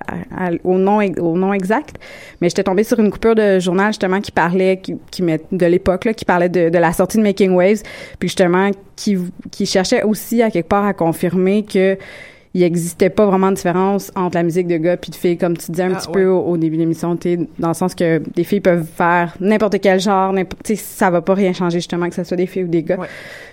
[0.66, 1.96] au nom au nom exact.
[2.42, 5.66] Mais j'étais tombée sur une coupure de journal justement qui parlait qui, qui met de
[5.66, 7.84] l'époque là qui parlait de, de la sortie de Making Waves.
[8.20, 9.18] Puis justement qui
[9.50, 11.98] qui cherchait aussi à quelque part à confirmer que
[12.58, 15.56] il n'existait pas vraiment de différence entre la musique de gars puis de filles, comme
[15.56, 17.16] tu disais un ah, petit peu au, début de l'émission,
[17.60, 20.34] dans le sens que des filles peuvent faire n'importe quel genre,
[20.76, 22.98] ça va pas rien changer justement que ce soit des filles ou des gars.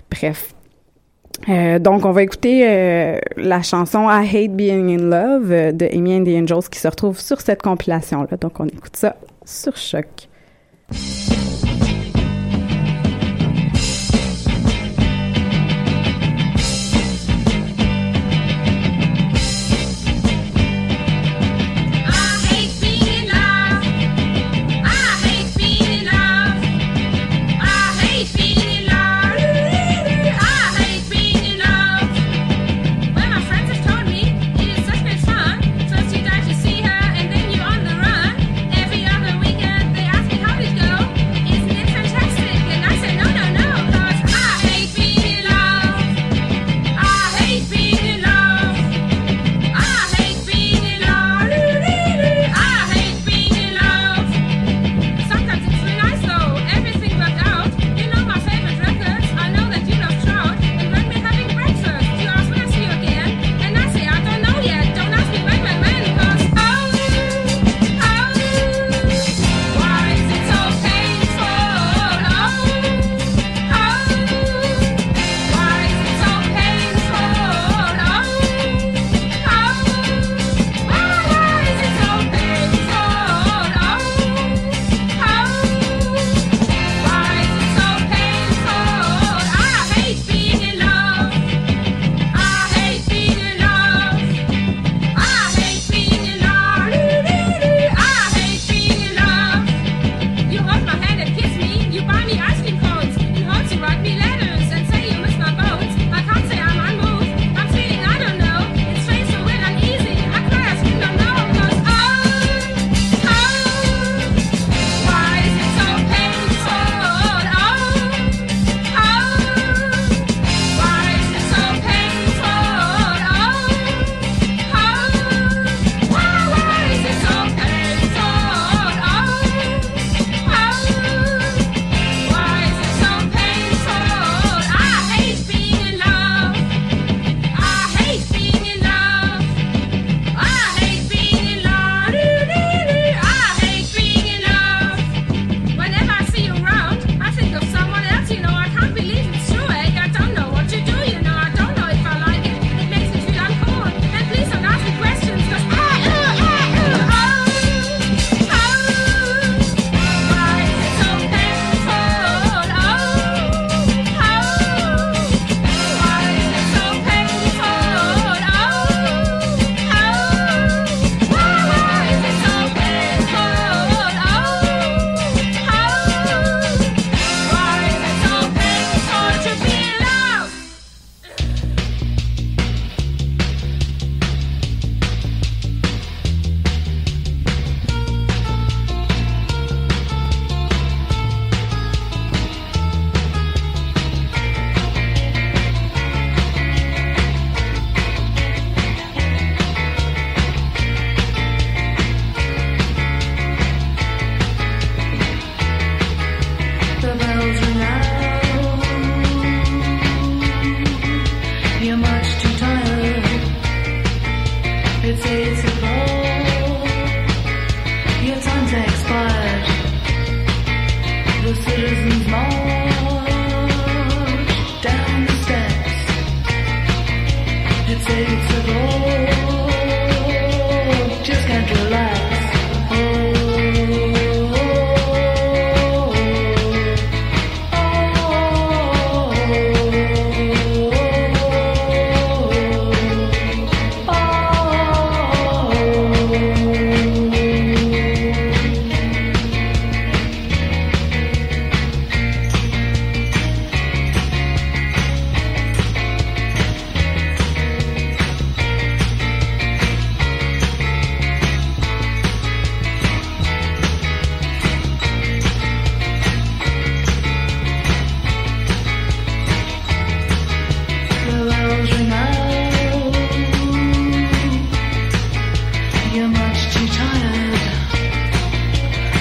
[0.09, 0.55] Bref.
[1.49, 5.85] Euh, donc, on va écouter euh, la chanson I Hate Being in Love euh, de
[5.93, 8.37] Amy and the Angels qui se retrouve sur cette compilation-là.
[8.37, 10.29] Donc, on écoute ça sur Choc.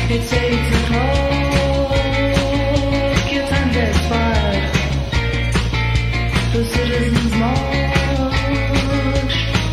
[0.06, 0.30] It's
[6.52, 7.94] The citizens march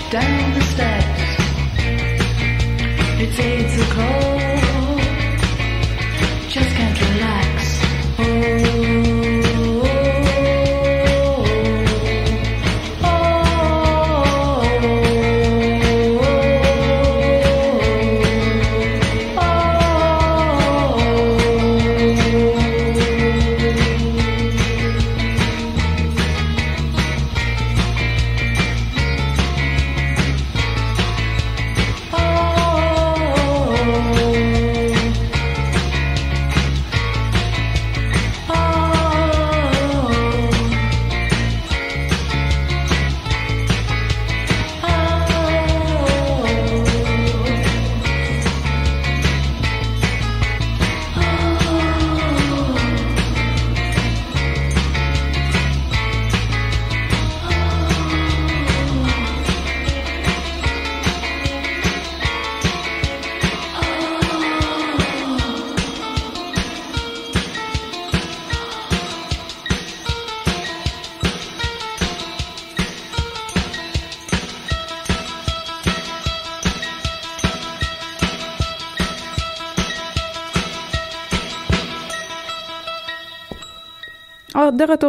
[0.09, 1.21] down the steps.
[3.21, 4.30] It takes a cold.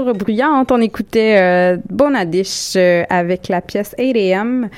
[0.04, 4.68] Bruyante, on écoutait euh, Bonadish euh, avec la pièce 8am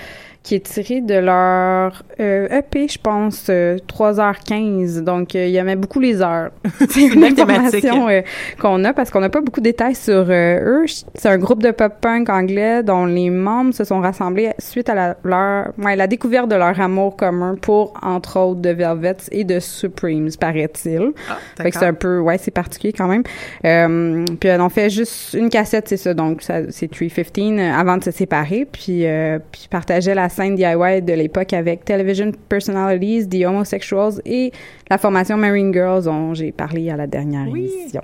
[0.45, 5.01] qui est tirée de leur euh, EP, je pense, euh, 3h15.
[5.01, 6.51] Donc, euh, il y avait beaucoup les heures.
[6.91, 8.21] C'est une information euh,
[8.61, 10.85] qu'on a parce qu'on n'a pas beaucoup de détails sur euh, eux.
[11.15, 15.17] C'est un groupe de pop-punk anglais dont les membres se sont rassemblés suite à la,
[15.25, 19.61] leur, ouais, la découverte de leur amour commun pour, entre autres, The Velvets et de
[19.61, 21.13] Supremes, paraît-il.
[21.31, 23.23] Ah, c'est un peu, ouais, c'est particulier quand même.
[23.65, 26.13] Euh, puis on fait juste une cassette, c'est ça.
[26.13, 28.67] Donc c'est 315 euh, avant de se séparer.
[28.71, 34.53] Puis euh, puis partageait la scène DIY de l'époque avec Television Personalities, The Homosexuals et
[34.91, 38.03] la formation Marine Girls dont j'ai parlé à la dernière émission.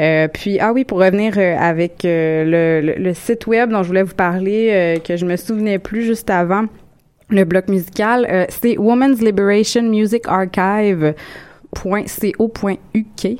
[0.00, 3.84] Euh, puis ah oui pour revenir euh, avec euh, le, le, le site web dont
[3.84, 6.64] je voulais vous parler que je me souvenais plus juste avant
[7.30, 11.14] le bloc musical c'est Women's Liberation Music Archive
[11.74, 13.38] .co.uk.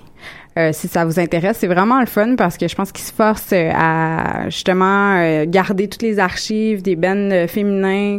[0.57, 3.13] Euh, si ça vous intéresse, c'est vraiment le fun parce que je pense qu'ils se
[3.13, 8.19] forcent euh, à justement euh, garder toutes les archives des bands féminins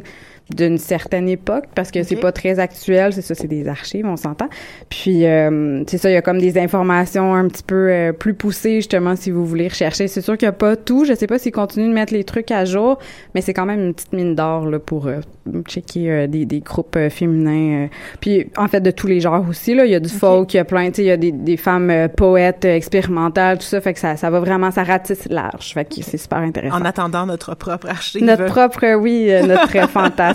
[0.54, 4.16] d'une certaine époque parce que c'est pas très actuel, c'est ça, c'est des archives, on
[4.16, 4.48] s'entend.
[4.90, 8.36] Puis euh, c'est ça, il y a comme des informations un petit peu euh, plus
[8.36, 10.08] poussées justement si vous voulez rechercher.
[10.08, 12.24] C'est sûr qu'il y a pas tout, je sais pas s'ils continuent de mettre les
[12.24, 13.00] trucs à jour,
[13.34, 15.22] mais c'est quand même une petite mine d'or là pour euh,
[15.68, 17.88] checker euh, des, des groupes féminins.
[18.20, 20.58] Puis en fait de tous les genres aussi là, il y a du folk, il
[20.58, 23.82] y a plein, tu sais, il y a des, des femmes poètes expérimentales, tout ça,
[23.82, 26.76] fait que ça ça va vraiment ça ratisse large, fait que c'est super intéressant.
[26.76, 28.24] En attendant notre propre archive.
[28.24, 29.64] Notre propre, oui, notre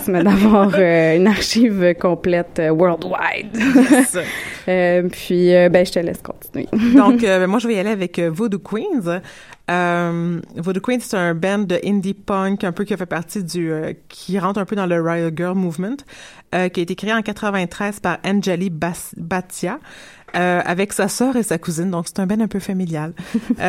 [0.01, 3.55] fantasme d'avoir euh, une archive complète euh, worldwide.
[3.55, 4.17] Yes.
[4.67, 6.67] Euh, puis, ben, je te laisse continuer.
[6.95, 9.19] Donc, euh, moi, je vais y aller avec Voodoo Queens.
[10.55, 13.73] Voodoo Queens, c'est un band de indie punk un peu qui fait partie du...
[14.07, 15.97] qui rentre un peu dans le Riot Girl Movement,
[16.51, 19.15] qui a été créé en 93 par Anjali Bas-
[20.35, 21.89] euh, avec sa sœur et sa cousine.
[21.89, 23.13] Donc, c'est un band un peu familial.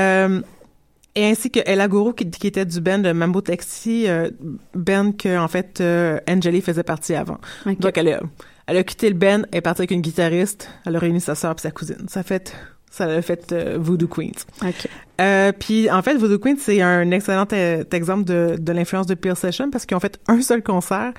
[1.14, 4.30] et ainsi que Ella Guru, qui, qui était du band de Mambo Taxi, euh,
[4.74, 7.38] band que, en fait, euh, Anjali faisait partie avant.
[7.66, 8.20] Donc, elle a,
[8.66, 11.34] elle a quitté le band, elle est partie avec une guitariste, elle a réuni sa
[11.34, 12.06] sœur et sa cousine.
[12.08, 12.54] Ça fait,
[12.90, 14.46] ça a fait euh, Voodoo Queens.
[14.62, 14.88] OK.
[15.20, 19.14] Euh, puis en fait, Voodoo Queens, c'est un excellent euh, exemple de, de l'influence de
[19.14, 21.12] Peel Session parce qu'ils ont fait un seul concert,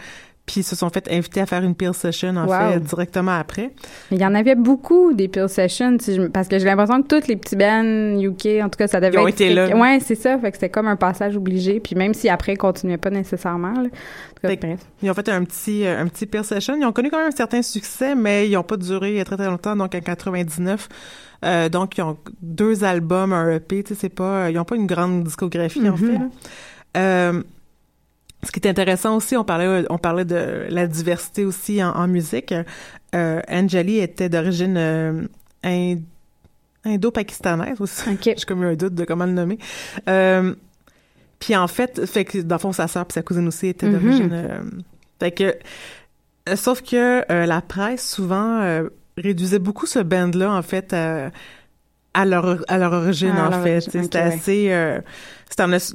[0.46, 2.74] puis ils se sont fait inviter à faire une peel session en Wow.
[2.74, 3.72] fait directement après.
[4.12, 7.08] Il y en avait beaucoup des Peel Sessions, si je- parce que j'ai l'impression que
[7.08, 9.76] tous les petits bands UK, en tout cas, ça devait Ils ont être été là.
[9.78, 10.38] Ouais, c'est ça.
[10.38, 11.80] Fait que c'était comme un passage obligé.
[11.80, 13.72] Puis même si après, ils continuaient pas nécessairement.
[13.74, 13.90] Là.
[14.42, 14.80] Cas, Fait bref.
[15.02, 16.76] Ils ont fait un petit euh, un petit peel session.
[16.76, 19.48] Ils ont connu quand même un certain succès, mais ils n'ont pas duré très très
[19.48, 19.78] longtemps.
[19.78, 20.90] Donc en 99,
[21.46, 23.84] euh, donc ils ont deux albums, un EP.
[23.84, 25.98] Tu sais, c'est pas, ils ont pas une grande discographie en Mhm.
[25.98, 26.12] fait.
[26.14, 26.20] là.
[26.96, 27.44] Euh,
[28.44, 32.08] ce qui est intéressant aussi, on parlait, on parlait de la diversité aussi en, en
[32.08, 32.54] musique.
[33.16, 35.22] Euh, Anjali était d'origine euh,
[35.64, 36.02] ind-
[36.86, 38.10] indo-pakistanaise aussi.
[38.10, 38.20] OK.
[38.38, 39.58] J'ai comme eu un doute de comment le nommer.
[40.10, 40.54] Euh,
[41.40, 43.88] puis en fait, fait que dans le fond, sa sœur puis sa cousine aussi étaient
[43.88, 44.00] Mhm.
[44.02, 44.30] d'origine.
[44.34, 44.62] euh,
[45.20, 45.56] fait que,
[46.50, 51.32] euh, sauf que euh, la presse souvent euh, réduisait beaucoup ce band-là en fait à,
[52.14, 53.82] à leur à leur origine Ah, en leur fait.
[53.82, 54.68] C'était assez.
[54.72, 55.00] euh,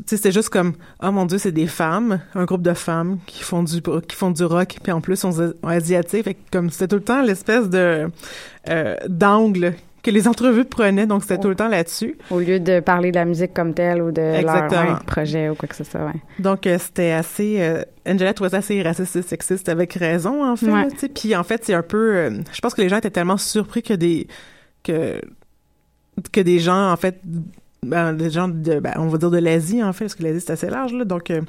[0.06, 3.64] c'était juste comme oh mon dieu c'est des femmes un groupe de femmes qui font
[3.64, 6.86] du qui font du rock puis en plus sont, sont asiatiques fait que comme c'était
[6.86, 8.08] tout le temps l'espèce de
[8.68, 12.78] euh, d'angle que les entrevues prenaient donc c'était tout le temps là-dessus Au lieu de
[12.78, 15.82] parler de la musique comme telle ou de leur ouais, projet ou quoi que ce
[15.82, 16.02] soit.
[16.04, 16.12] Ouais.
[16.38, 17.56] Donc, euh, c'était assez...
[17.58, 21.08] euh, Angela trouvait ça assez raciste et sexiste avec raison, en fait.
[21.12, 22.14] Puis, en fait, c'est un peu...
[22.16, 24.28] euh, je pense que les gens étaient tellement surpris que des...
[24.84, 25.20] que
[26.32, 27.20] que des gens, en fait...
[27.86, 28.80] Ben, des gens de...
[28.80, 31.04] ben, on va dire de l'Asie, en fait, parce que l'Asie, c'est assez large, là.
[31.04, 31.40] Donc, euh,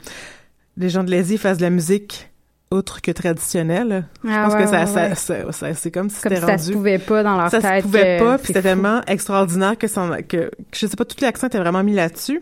[0.77, 2.29] les gens de l'Asie fassent de la musique
[2.71, 4.05] autre que traditionnelle.
[4.23, 5.15] Je Ah pense ouais, que ça, ouais, ça, ouais.
[5.15, 7.49] ça- ça- c'est comme si Comme c'était si ça rendu se pouvait pas dans leur
[7.49, 7.79] ça tête.
[7.81, 11.03] se pouvait que pas, puis c'était tellement extraordinaire que, ça, que, que je sais pas,
[11.05, 12.41] tout l'accent était vraiment mis là-dessus.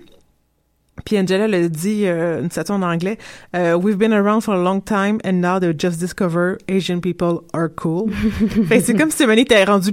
[1.05, 3.17] Puis Angela l'a dit, euh, une citation en anglais,
[3.55, 7.39] euh, We've been around for a long time and now they just discover Asian people
[7.53, 8.11] are cool.
[8.67, 9.91] fait c'est comme si Stéphanie était rendu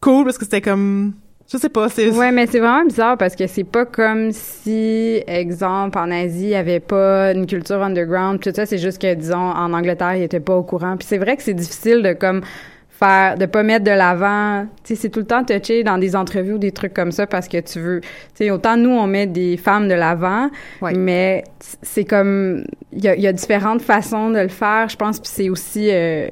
[0.00, 1.14] cool parce que c'était comme,
[1.50, 2.10] je sais pas, c'est...
[2.10, 6.48] Ouais, mais c'est vraiment bizarre parce que c'est pas comme si, exemple, en Asie, il
[6.50, 8.40] y avait pas une culture underground.
[8.40, 10.96] Tout ça, c'est juste que, disons, en Angleterre, ils étaient pas au courant.
[10.96, 12.42] Puis c'est vrai que c'est difficile de comme
[12.88, 14.66] faire, de pas mettre de l'avant.
[14.84, 17.26] Tu sais, c'est tout le temps touché dans des entrevues ou des trucs comme ça
[17.26, 18.00] parce que tu veux.
[18.00, 20.48] Tu sais, autant nous, on met des femmes de l'avant,
[20.80, 20.94] Ouais.
[20.94, 21.44] mais
[21.82, 25.18] c'est comme, il y a, il y a différentes façons de le faire, je pense.
[25.20, 25.88] Puis c'est aussi.
[25.90, 26.28] euh,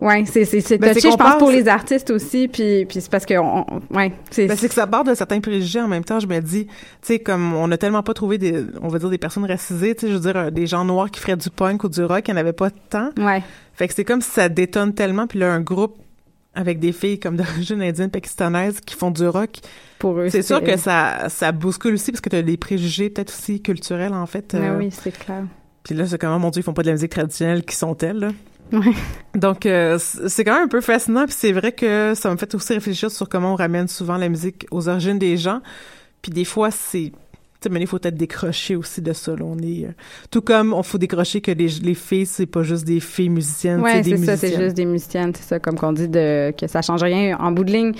[0.00, 0.40] Ouais, c'est
[0.78, 3.66] Ben, touché, je pense pense- pour les artistes aussi, puis puis c'est parce que on,
[3.70, 6.18] on- ouais, c'est Ben, c'est que ça part de certains préjugés en même temps.
[6.20, 6.72] Je me dis, tu
[7.02, 10.02] sais, comme on a tellement pas trouvé des, on va dire des personnes racisées, tu
[10.02, 12.26] sais, je veux dire, euh, des gens noirs qui feraient du punk ou du rock,
[12.28, 13.10] il n'y en avait pas tant.
[13.18, 13.42] ouais.
[13.74, 15.26] Fait que c'est comme si ça détonne tellement.
[15.26, 15.96] Puis là, un groupe
[16.54, 19.50] avec des filles comme d'origine indienne pakistanaise qui font du rock,
[19.98, 20.28] pour eux.
[20.30, 24.14] c'est sûr que ça, ça bouscule aussi parce que t'as des préjugés peut-être aussi culturels
[24.14, 24.54] en fait.
[24.54, 25.44] Euh, oui, c'est clair.
[25.84, 27.76] Puis là, c'est comme, oh mon Dieu, ils font pas de la musique traditionnelle, qui
[27.76, 28.28] sont-elles, là?
[28.72, 28.92] Ouais.
[29.34, 32.54] Donc, euh, c'est quand même un peu fascinant, puis c'est vrai que ça me fait
[32.54, 35.60] aussi réfléchir sur comment on ramène souvent la musique aux origines des gens.
[36.22, 37.12] Puis des fois, c'est...
[37.60, 39.42] Tu sais, mais il faut peut-être décrocher aussi de ça, là.
[39.44, 39.84] On est...
[39.84, 39.92] euh,
[40.30, 43.80] tout comme on faut décrocher que les, les filles, c'est pas juste des filles musiciennes,
[43.80, 44.64] Ouais, c'est des c'est ça, c'est musiciennes.
[44.64, 47.64] juste des musiciennes, c'est ça, comme qu'on dit de que ça change rien en bout
[47.64, 47.92] de ligne.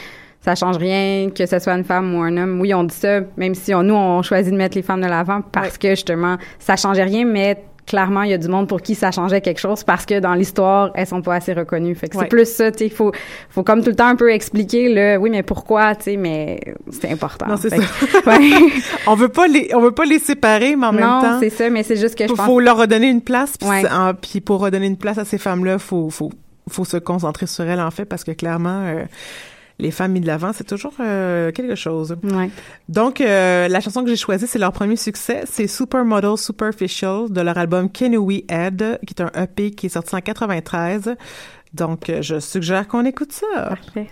[0.43, 2.59] Ça change rien que ce soit une femme ou un homme.
[2.63, 5.07] Oui, on dit ça, même si on, nous on choisit de mettre les femmes de
[5.07, 8.81] l'avant parce que justement ça changeait rien, mais clairement il y a du monde pour
[8.81, 11.95] qui ça changeait quelque chose parce que dans l'histoire elles sont pas assez reconnues.
[11.97, 12.23] Fait que Ouais.
[12.25, 13.13] c'est plus ça, tu sais, faut
[13.51, 16.61] faut comme tout le temps un peu expliquer le oui mais pourquoi, tu sais, mais
[16.91, 17.47] c'est important.
[17.49, 18.21] Non, c'est Fait ça.
[18.23, 18.73] que- ouais.
[19.07, 21.51] On veut pas les, on veut pas les séparer, mais en même non, temps, c'est
[21.51, 23.57] ça, mais c'est juste que je faut, pense faut leur redonner une place.
[23.59, 23.83] Puis, Ouais.
[24.45, 26.31] pour redonner une place à ces femmes-là, faut, faut,
[26.69, 29.05] faut se concentrer sur elles, en fait, parce que clairement, euh,
[29.81, 32.17] les femmes mises de l'avant, c'est toujours euh, quelque chose.
[32.23, 32.51] Ouais.
[32.89, 35.43] Donc, euh, la chanson que j'ai choisie, c'est leur premier succès.
[35.51, 39.91] C'est Supermodel Superficial de leur album Can We Add, qui est un EP qui est
[39.91, 41.17] sorti en 93.
[41.75, 43.47] Donc, euh, je suggère qu'on écoute ça.
[43.69, 44.09] Parfait.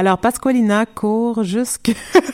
[0.00, 1.94] Alors, Pasqualina court jusque...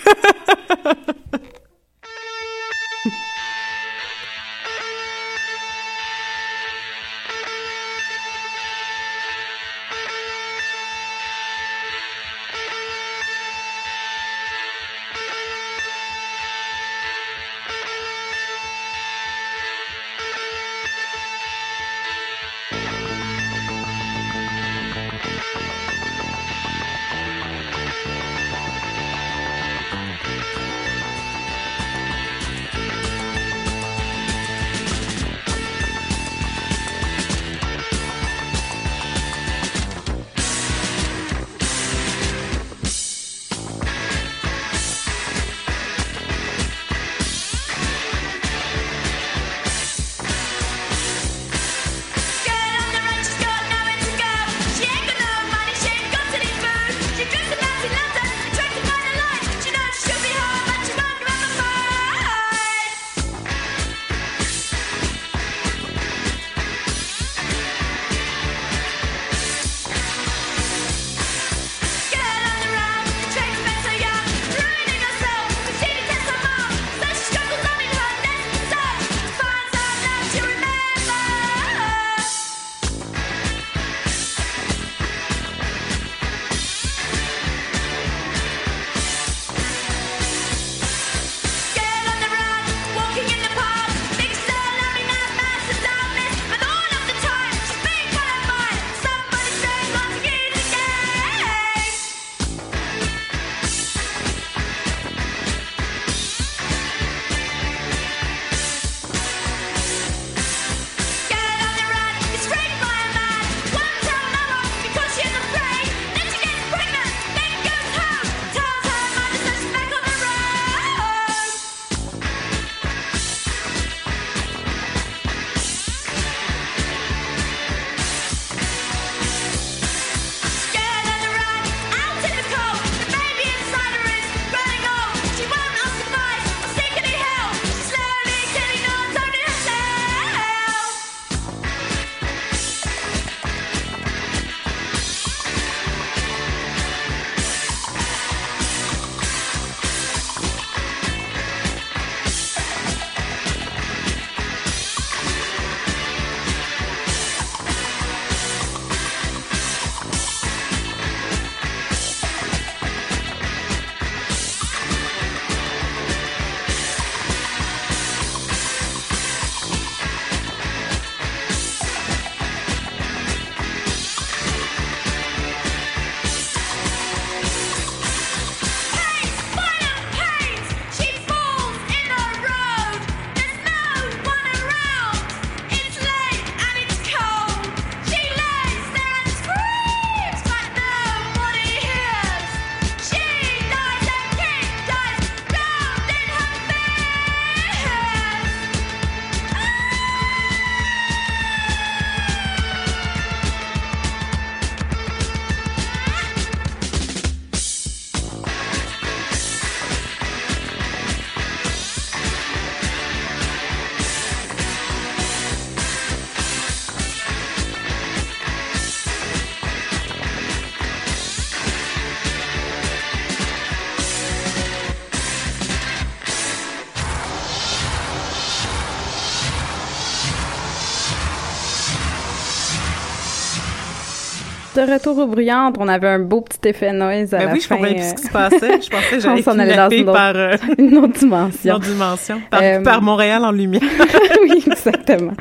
[234.77, 237.61] De retour aux bruyantes, on avait un beau petit effet noise à Ben la oui,
[237.63, 238.83] je comprenais plus ce qui se passait.
[238.83, 241.73] Je pensais que j'allais kidnapper une autre, par, euh, une autre dimension.
[241.73, 242.43] Dans dimension.
[242.51, 243.81] Par, Euh, par Montréal en lumière.
[244.43, 245.33] oui, exactement.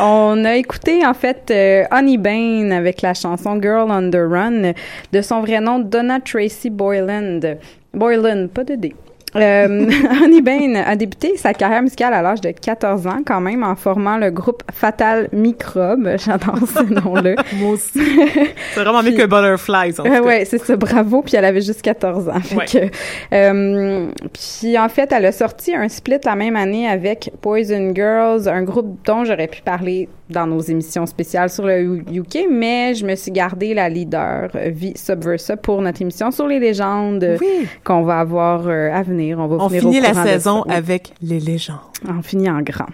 [0.00, 4.72] On a écouté en fait euh, Honey Bane avec la chanson Girl on the Run
[5.12, 7.58] de son vrai nom Donna Tracy Boyland.
[7.94, 8.92] Boylan, pas de D.
[9.36, 9.86] Euh,
[10.22, 13.76] Honey Bane a débuté sa carrière musicale à l'âge de 14 ans quand même en
[13.76, 16.08] formant le groupe Fatal Microbe.
[16.24, 17.34] J'adore ce nom-là.
[17.60, 18.00] Moi aussi.
[18.74, 20.20] C'est vraiment mieux que Butterflies, en tout cas.
[20.22, 21.22] ouais, c'est ça, bravo.
[21.22, 22.40] Puis elle avait juste 14 ans.
[22.40, 22.64] Fait Ouais.
[22.66, 27.92] que, euh, puis en fait, elle a sorti un split la même année avec Poison
[27.94, 32.94] Girls, un groupe dont j'aurais pu parler dans nos émissions spéciales sur le UK, mais
[32.94, 37.36] je me suis gardé la leader euh, Vi Subversa pour notre émission sur les légendes
[37.40, 37.66] Oui.
[37.84, 39.38] qu'on va avoir euh, à venir finir.
[39.38, 41.78] On va On finir au finit la de saison avec les légendes.
[42.08, 42.86] On finit en grand.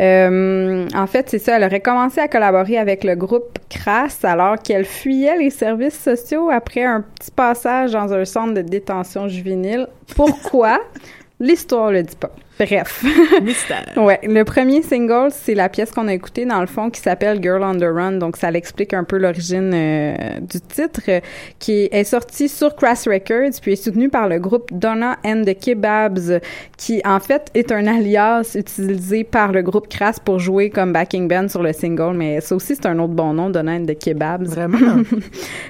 [0.00, 1.56] Euh, en fait, c'est ça.
[1.56, 6.50] Elle aurait commencé à collaborer avec le groupe Crass alors qu'elle fuyait les services sociaux
[6.50, 9.88] après un petit passage dans un centre de détention juvénile.
[10.14, 10.80] Pourquoi?
[11.40, 12.30] L'histoire le dit pas.
[12.58, 13.04] Bref.
[13.42, 13.92] Mystère.
[13.96, 17.42] Ouais, le premier single, c'est la pièce qu'on a écoutée dans le fond qui s'appelle
[17.42, 21.20] Girl on the Run, donc ça l'explique un peu l'origine euh, du titre, euh,
[21.58, 25.58] qui est sorti sur Crass Records, puis est soutenu par le groupe Donna and the
[25.58, 26.40] Kebabs,
[26.78, 31.28] qui en fait est un alias utilisé par le groupe Crass pour jouer comme backing
[31.28, 33.98] band sur le single, mais ça aussi c'est un autre bon nom, Donna and the
[33.98, 34.46] Kebabs.
[34.46, 34.78] Vraiment?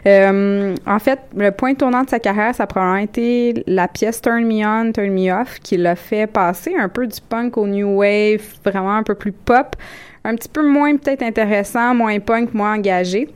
[0.07, 4.21] Euh, en fait, le point tournant de sa carrière, ça a probablement été la pièce
[4.21, 7.67] Turn Me On, Turn Me Off, qui l'a fait passer un peu du punk au
[7.67, 9.77] new wave, vraiment un peu plus pop,
[10.25, 13.29] un petit peu moins peut-être intéressant, moins punk, moins engagé.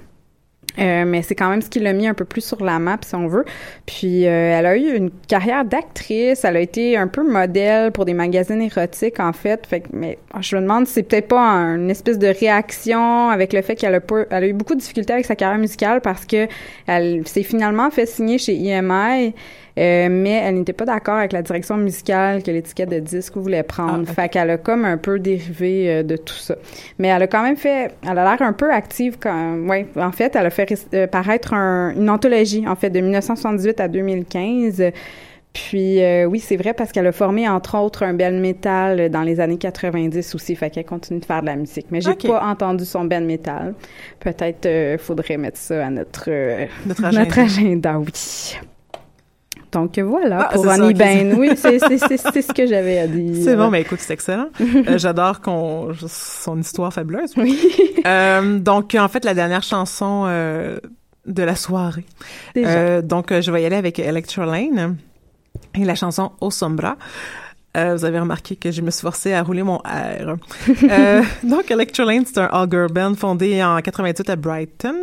[0.78, 2.98] Euh, mais c'est quand même ce qui l'a mis un peu plus sur la map,
[3.04, 3.44] si on veut.
[3.86, 6.44] Puis, euh, elle a eu une carrière d'actrice.
[6.44, 9.66] Elle a été un peu modèle pour des magazines érotiques, en fait.
[9.66, 13.52] Fait que, mais je me demande si c'est peut-être pas une espèce de réaction avec
[13.52, 16.46] le fait qu'elle a, a eu beaucoup de difficultés avec sa carrière musicale parce que
[16.86, 19.34] elle s'est finalement fait signer chez EMI.
[19.78, 23.62] Euh, mais elle n'était pas d'accord avec la direction musicale que l'étiquette de disque voulait
[23.62, 24.04] prendre.
[24.06, 24.14] Ah, ok.
[24.16, 26.56] Fait qu'elle a comme un peu dérivé euh, de tout ça.
[26.98, 30.12] Mais elle a quand même fait, elle a l'air un peu active quand, ouais, en
[30.12, 34.82] fait, elle a fait euh, paraître un- une anthologie, en fait, de 1978 à 2015.
[35.52, 39.22] Puis euh, oui, c'est vrai parce qu'elle a formé entre autres un band metal dans
[39.22, 41.86] les années 90 aussi, fait qu'elle continue de faire de la musique.
[41.90, 42.28] Mais j'ai Ok.
[42.28, 43.74] pas entendu son band metal.
[44.20, 47.24] Peut-être euh, faudrait mettre ça à notre euh, Notre agenda.
[47.24, 48.58] notre agenda, oui.
[49.72, 50.94] Donc voilà Ah, pour ok.
[50.94, 51.34] Ben.
[51.38, 53.42] Oui, c'est ce que j'avais à dire.
[53.44, 54.48] C'est bon, mais écoute, c'est excellent.
[54.60, 57.32] Euh, J'adore qu'on son histoire fabuleuse.
[57.36, 57.58] Oui.
[58.06, 60.78] Euh, donc, en fait, la dernière chanson euh,
[61.26, 62.04] de la soirée.
[62.54, 62.68] Déjà.
[62.70, 64.96] Euh, donc, euh, je vais y aller avec Electrolane
[65.74, 66.96] et la chanson Au Sombra.
[67.76, 70.36] Euh, vous avez remarqué que je me suis forcée à rouler mon R.
[70.90, 74.96] Euh, donc, Electrolane, c'est un all-girl band fondé en 88 à Brighton.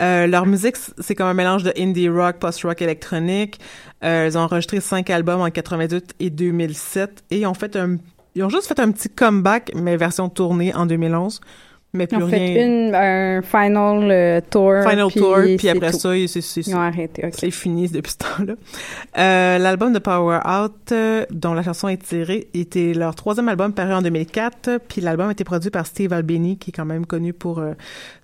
[0.00, 3.58] Euh, leur musique, c'est comme un mélange de indie rock, post-rock électronique.
[4.04, 7.96] Euh, ils ont enregistré cinq albums en 88 et 2007 et ont fait un,
[8.34, 11.40] ils ont juste fait un petit comeback, mais version tournée en 2011.
[11.94, 12.38] Mais plus Ils ont rien.
[12.38, 14.74] fait une, un final euh, tour.
[14.86, 15.98] Final tour, puis après tout.
[15.98, 16.10] ça,
[16.40, 18.54] c'est Ils ont arrêté, c'est fini depuis ce temps-là.
[19.16, 23.72] Euh, L'album de Power Out, euh, dont la chanson est tirée, était leur troisième album
[23.72, 24.80] paru en 2004.
[24.86, 27.62] Puis l'album a été produit par Steve Albini, qui est quand même connu pour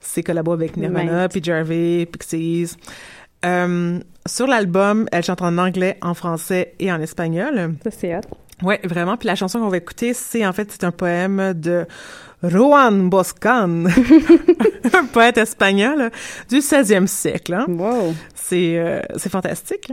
[0.00, 2.76] ses collabos avec Nirvana, puis Jarvey, Pixies.
[4.26, 7.74] Sur l'album, elle chante en anglais, en français et en espagnol.
[7.82, 8.20] Ça, c'est hot.
[8.62, 9.16] Ouais, vraiment.
[9.16, 11.86] Puis la chanson qu'on va écouter, c'est en fait c'est un poème de
[12.42, 13.84] Juan Boscan,
[14.92, 16.11] un poète espagnol
[16.48, 17.55] du 16e siècle.
[17.55, 17.66] hein.
[17.68, 18.14] Wow.
[18.34, 19.92] C'est euh, c'est fantastique.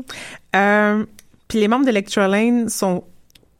[0.55, 1.05] Euh,
[1.47, 3.03] puis les membres d'Electrolane sont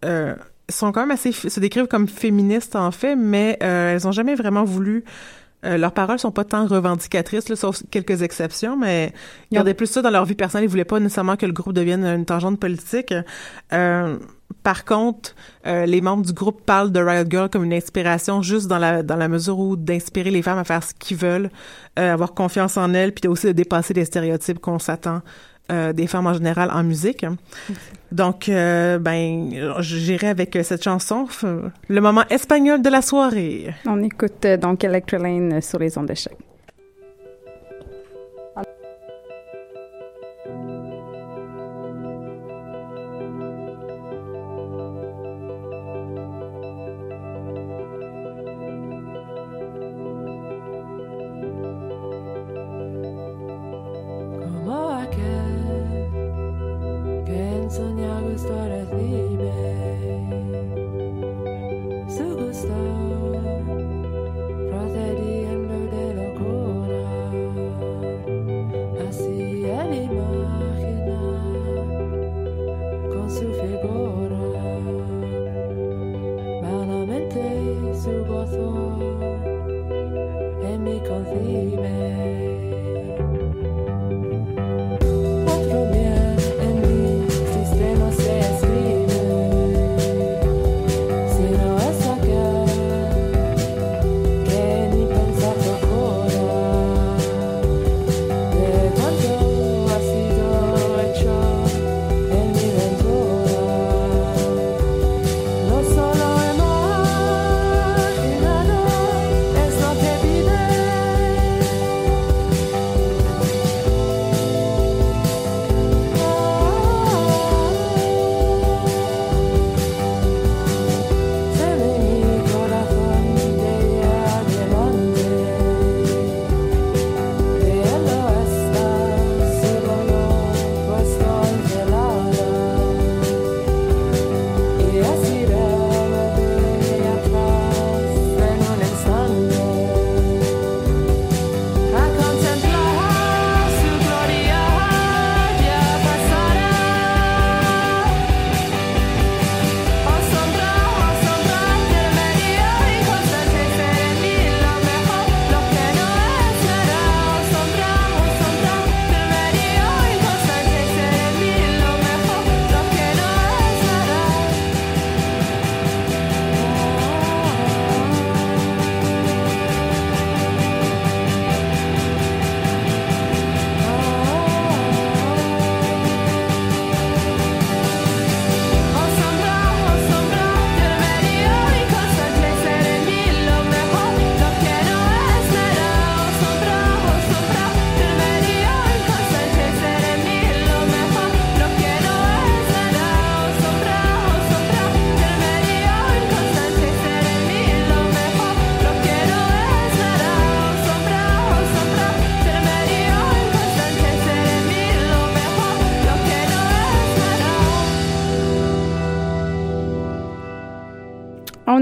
[0.05, 0.35] euh,
[0.69, 4.35] sont quand même assez se décrivent comme féministes en fait, mais euh, elles ont jamais
[4.35, 5.03] vraiment voulu
[5.63, 9.13] euh, leurs paroles sont pas tant revendicatrices, là, sauf quelques exceptions, mais
[9.51, 10.65] ils gardaient plus ça dans leur vie personnelle.
[10.65, 13.13] Ils voulaient pas nécessairement que le groupe devienne une tangente politique.
[13.71, 14.17] Euh,
[14.63, 15.35] par contre,
[15.65, 19.03] euh, les membres du groupe parlent de Riot Girl comme une inspiration juste dans la
[19.03, 21.49] dans la mesure où d'inspirer les femmes à faire ce qu'ils veulent,
[21.99, 25.21] euh, avoir confiance en elles, puis aussi de dépasser les stéréotypes qu'on s'attend
[25.71, 27.25] euh, des femmes en général en musique.
[28.11, 31.27] Donc, euh, ben, j'irai avec cette chanson,
[31.87, 33.73] le moment espagnol de la soirée.
[33.85, 36.13] On écoute euh, donc Electrolane sur les ondes de.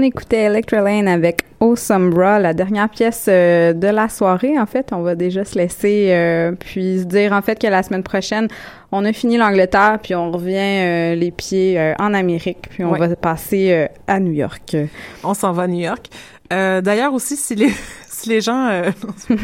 [0.00, 4.58] On écoutait Electra Lane avec Oh Sombra, la dernière pièce euh, de la soirée.
[4.58, 7.82] En fait, on va déjà se laisser euh, puis se dire en fait que la
[7.82, 8.48] semaine prochaine,
[8.92, 12.98] on a fini l'Angleterre puis on revient euh, les pieds en Amérique puis on Ouais.
[12.98, 14.74] va passer à New York.
[15.22, 16.06] On s'en va à New York.
[16.52, 17.72] Euh, D'ailleurs aussi, si les,
[18.08, 18.68] si les gens...
[18.68, 18.90] euh,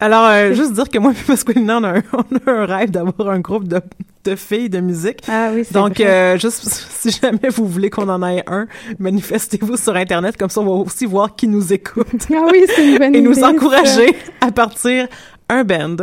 [0.00, 2.90] Alors, euh, juste dire que moi et Pasqualina, on a un, on a un rêve
[2.90, 3.80] d'avoir un groupe de,
[4.24, 5.20] de filles de musique.
[5.28, 8.66] Ah oui, c'est Donc, euh, juste si jamais vous voulez qu'on en ait un,
[8.98, 12.26] manifestez-vous sur Internet, comme ça on va aussi voir qui nous écoute.
[12.32, 13.50] Ah oui, c'est une bonne Et nous ça.
[13.50, 15.06] encourager à partir
[15.50, 15.96] un band.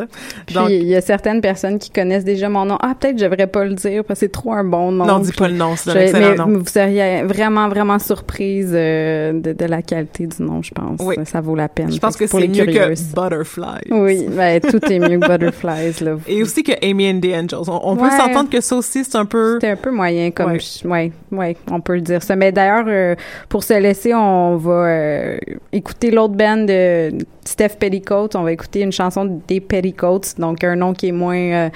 [0.45, 2.77] Puis Donc, il y a certaines personnes qui connaissent déjà mon nom.
[2.81, 5.05] Ah, peut-être je devrais pas le dire parce que c'est trop un bon nom.
[5.05, 6.59] non, dis pas le nom, c'est un excellent mais nom.
[6.59, 10.99] vous seriez vraiment, vraiment surprise euh, de, de la qualité du nom, je pense.
[11.03, 11.15] Oui.
[11.25, 11.91] Ça vaut la peine.
[11.91, 13.11] Je pense que c'est mieux curieuses.
[13.13, 13.81] que Butterfly.
[13.89, 16.17] Oui, ben, tout est mieux que Butterflies, là.
[16.27, 17.67] Et aussi que Amy and the Angels.
[17.67, 19.53] On, on peut s'entendre que ça aussi, c'est un peu...
[19.55, 20.59] C'était un peu moyen comme Ouais.
[20.59, 23.15] je- ouais ouais on peut le dire ça mais d'ailleurs euh,
[23.47, 25.37] pour se laisser on va euh,
[25.71, 27.11] écouter l'autre band de
[27.45, 31.69] Steph Petticoat on va écouter une chanson des Petticoats donc un nom qui est moins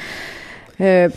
[0.81, 1.09] euh,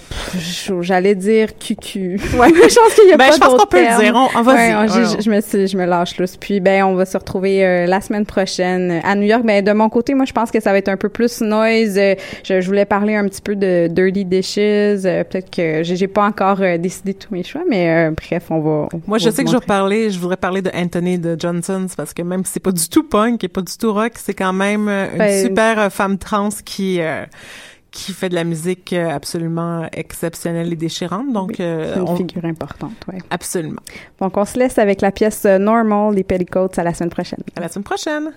[0.81, 2.21] j'allais dire cucu.
[2.39, 4.13] Ouais, je pense qu'il y a Ben, pas je pense qu'on peut le dire.
[4.15, 4.89] On- on va Ouais, on- Ouais,
[5.21, 6.37] je me suis- je me lâche lousse.
[6.37, 9.43] Puis ben on va se retrouver euh, la semaine prochaine à New York.
[9.45, 11.97] Ben de mon côté, moi je pense que ça va être un peu plus noise.
[11.99, 14.59] Euh, je, je voulais parler un petit peu de Dirty Dishes.
[15.07, 18.89] Euh, Peut-être que j'ai pas encore décidé tous mes choix, mais euh, bref, on va.
[18.93, 21.87] on Moi, je sais que je vais parler, je voudrais parler de Anthony de Johnson,
[21.97, 24.35] parce que même si c'est pas du tout punk et pas du tout rock, c'est
[24.35, 27.25] quand même une Ben, super femme trans qui euh,
[27.91, 31.33] qui fait de la musique euh, absolument exceptionnelle et déchirante.
[31.33, 32.93] Donc, euh, C'est une on- figure importante,
[33.31, 33.81] absolument.
[34.21, 37.41] Donc on se laisse avec la pièce euh, Normal des Petticoats à la semaine prochaine.
[37.57, 38.33] À la semaine prochaine.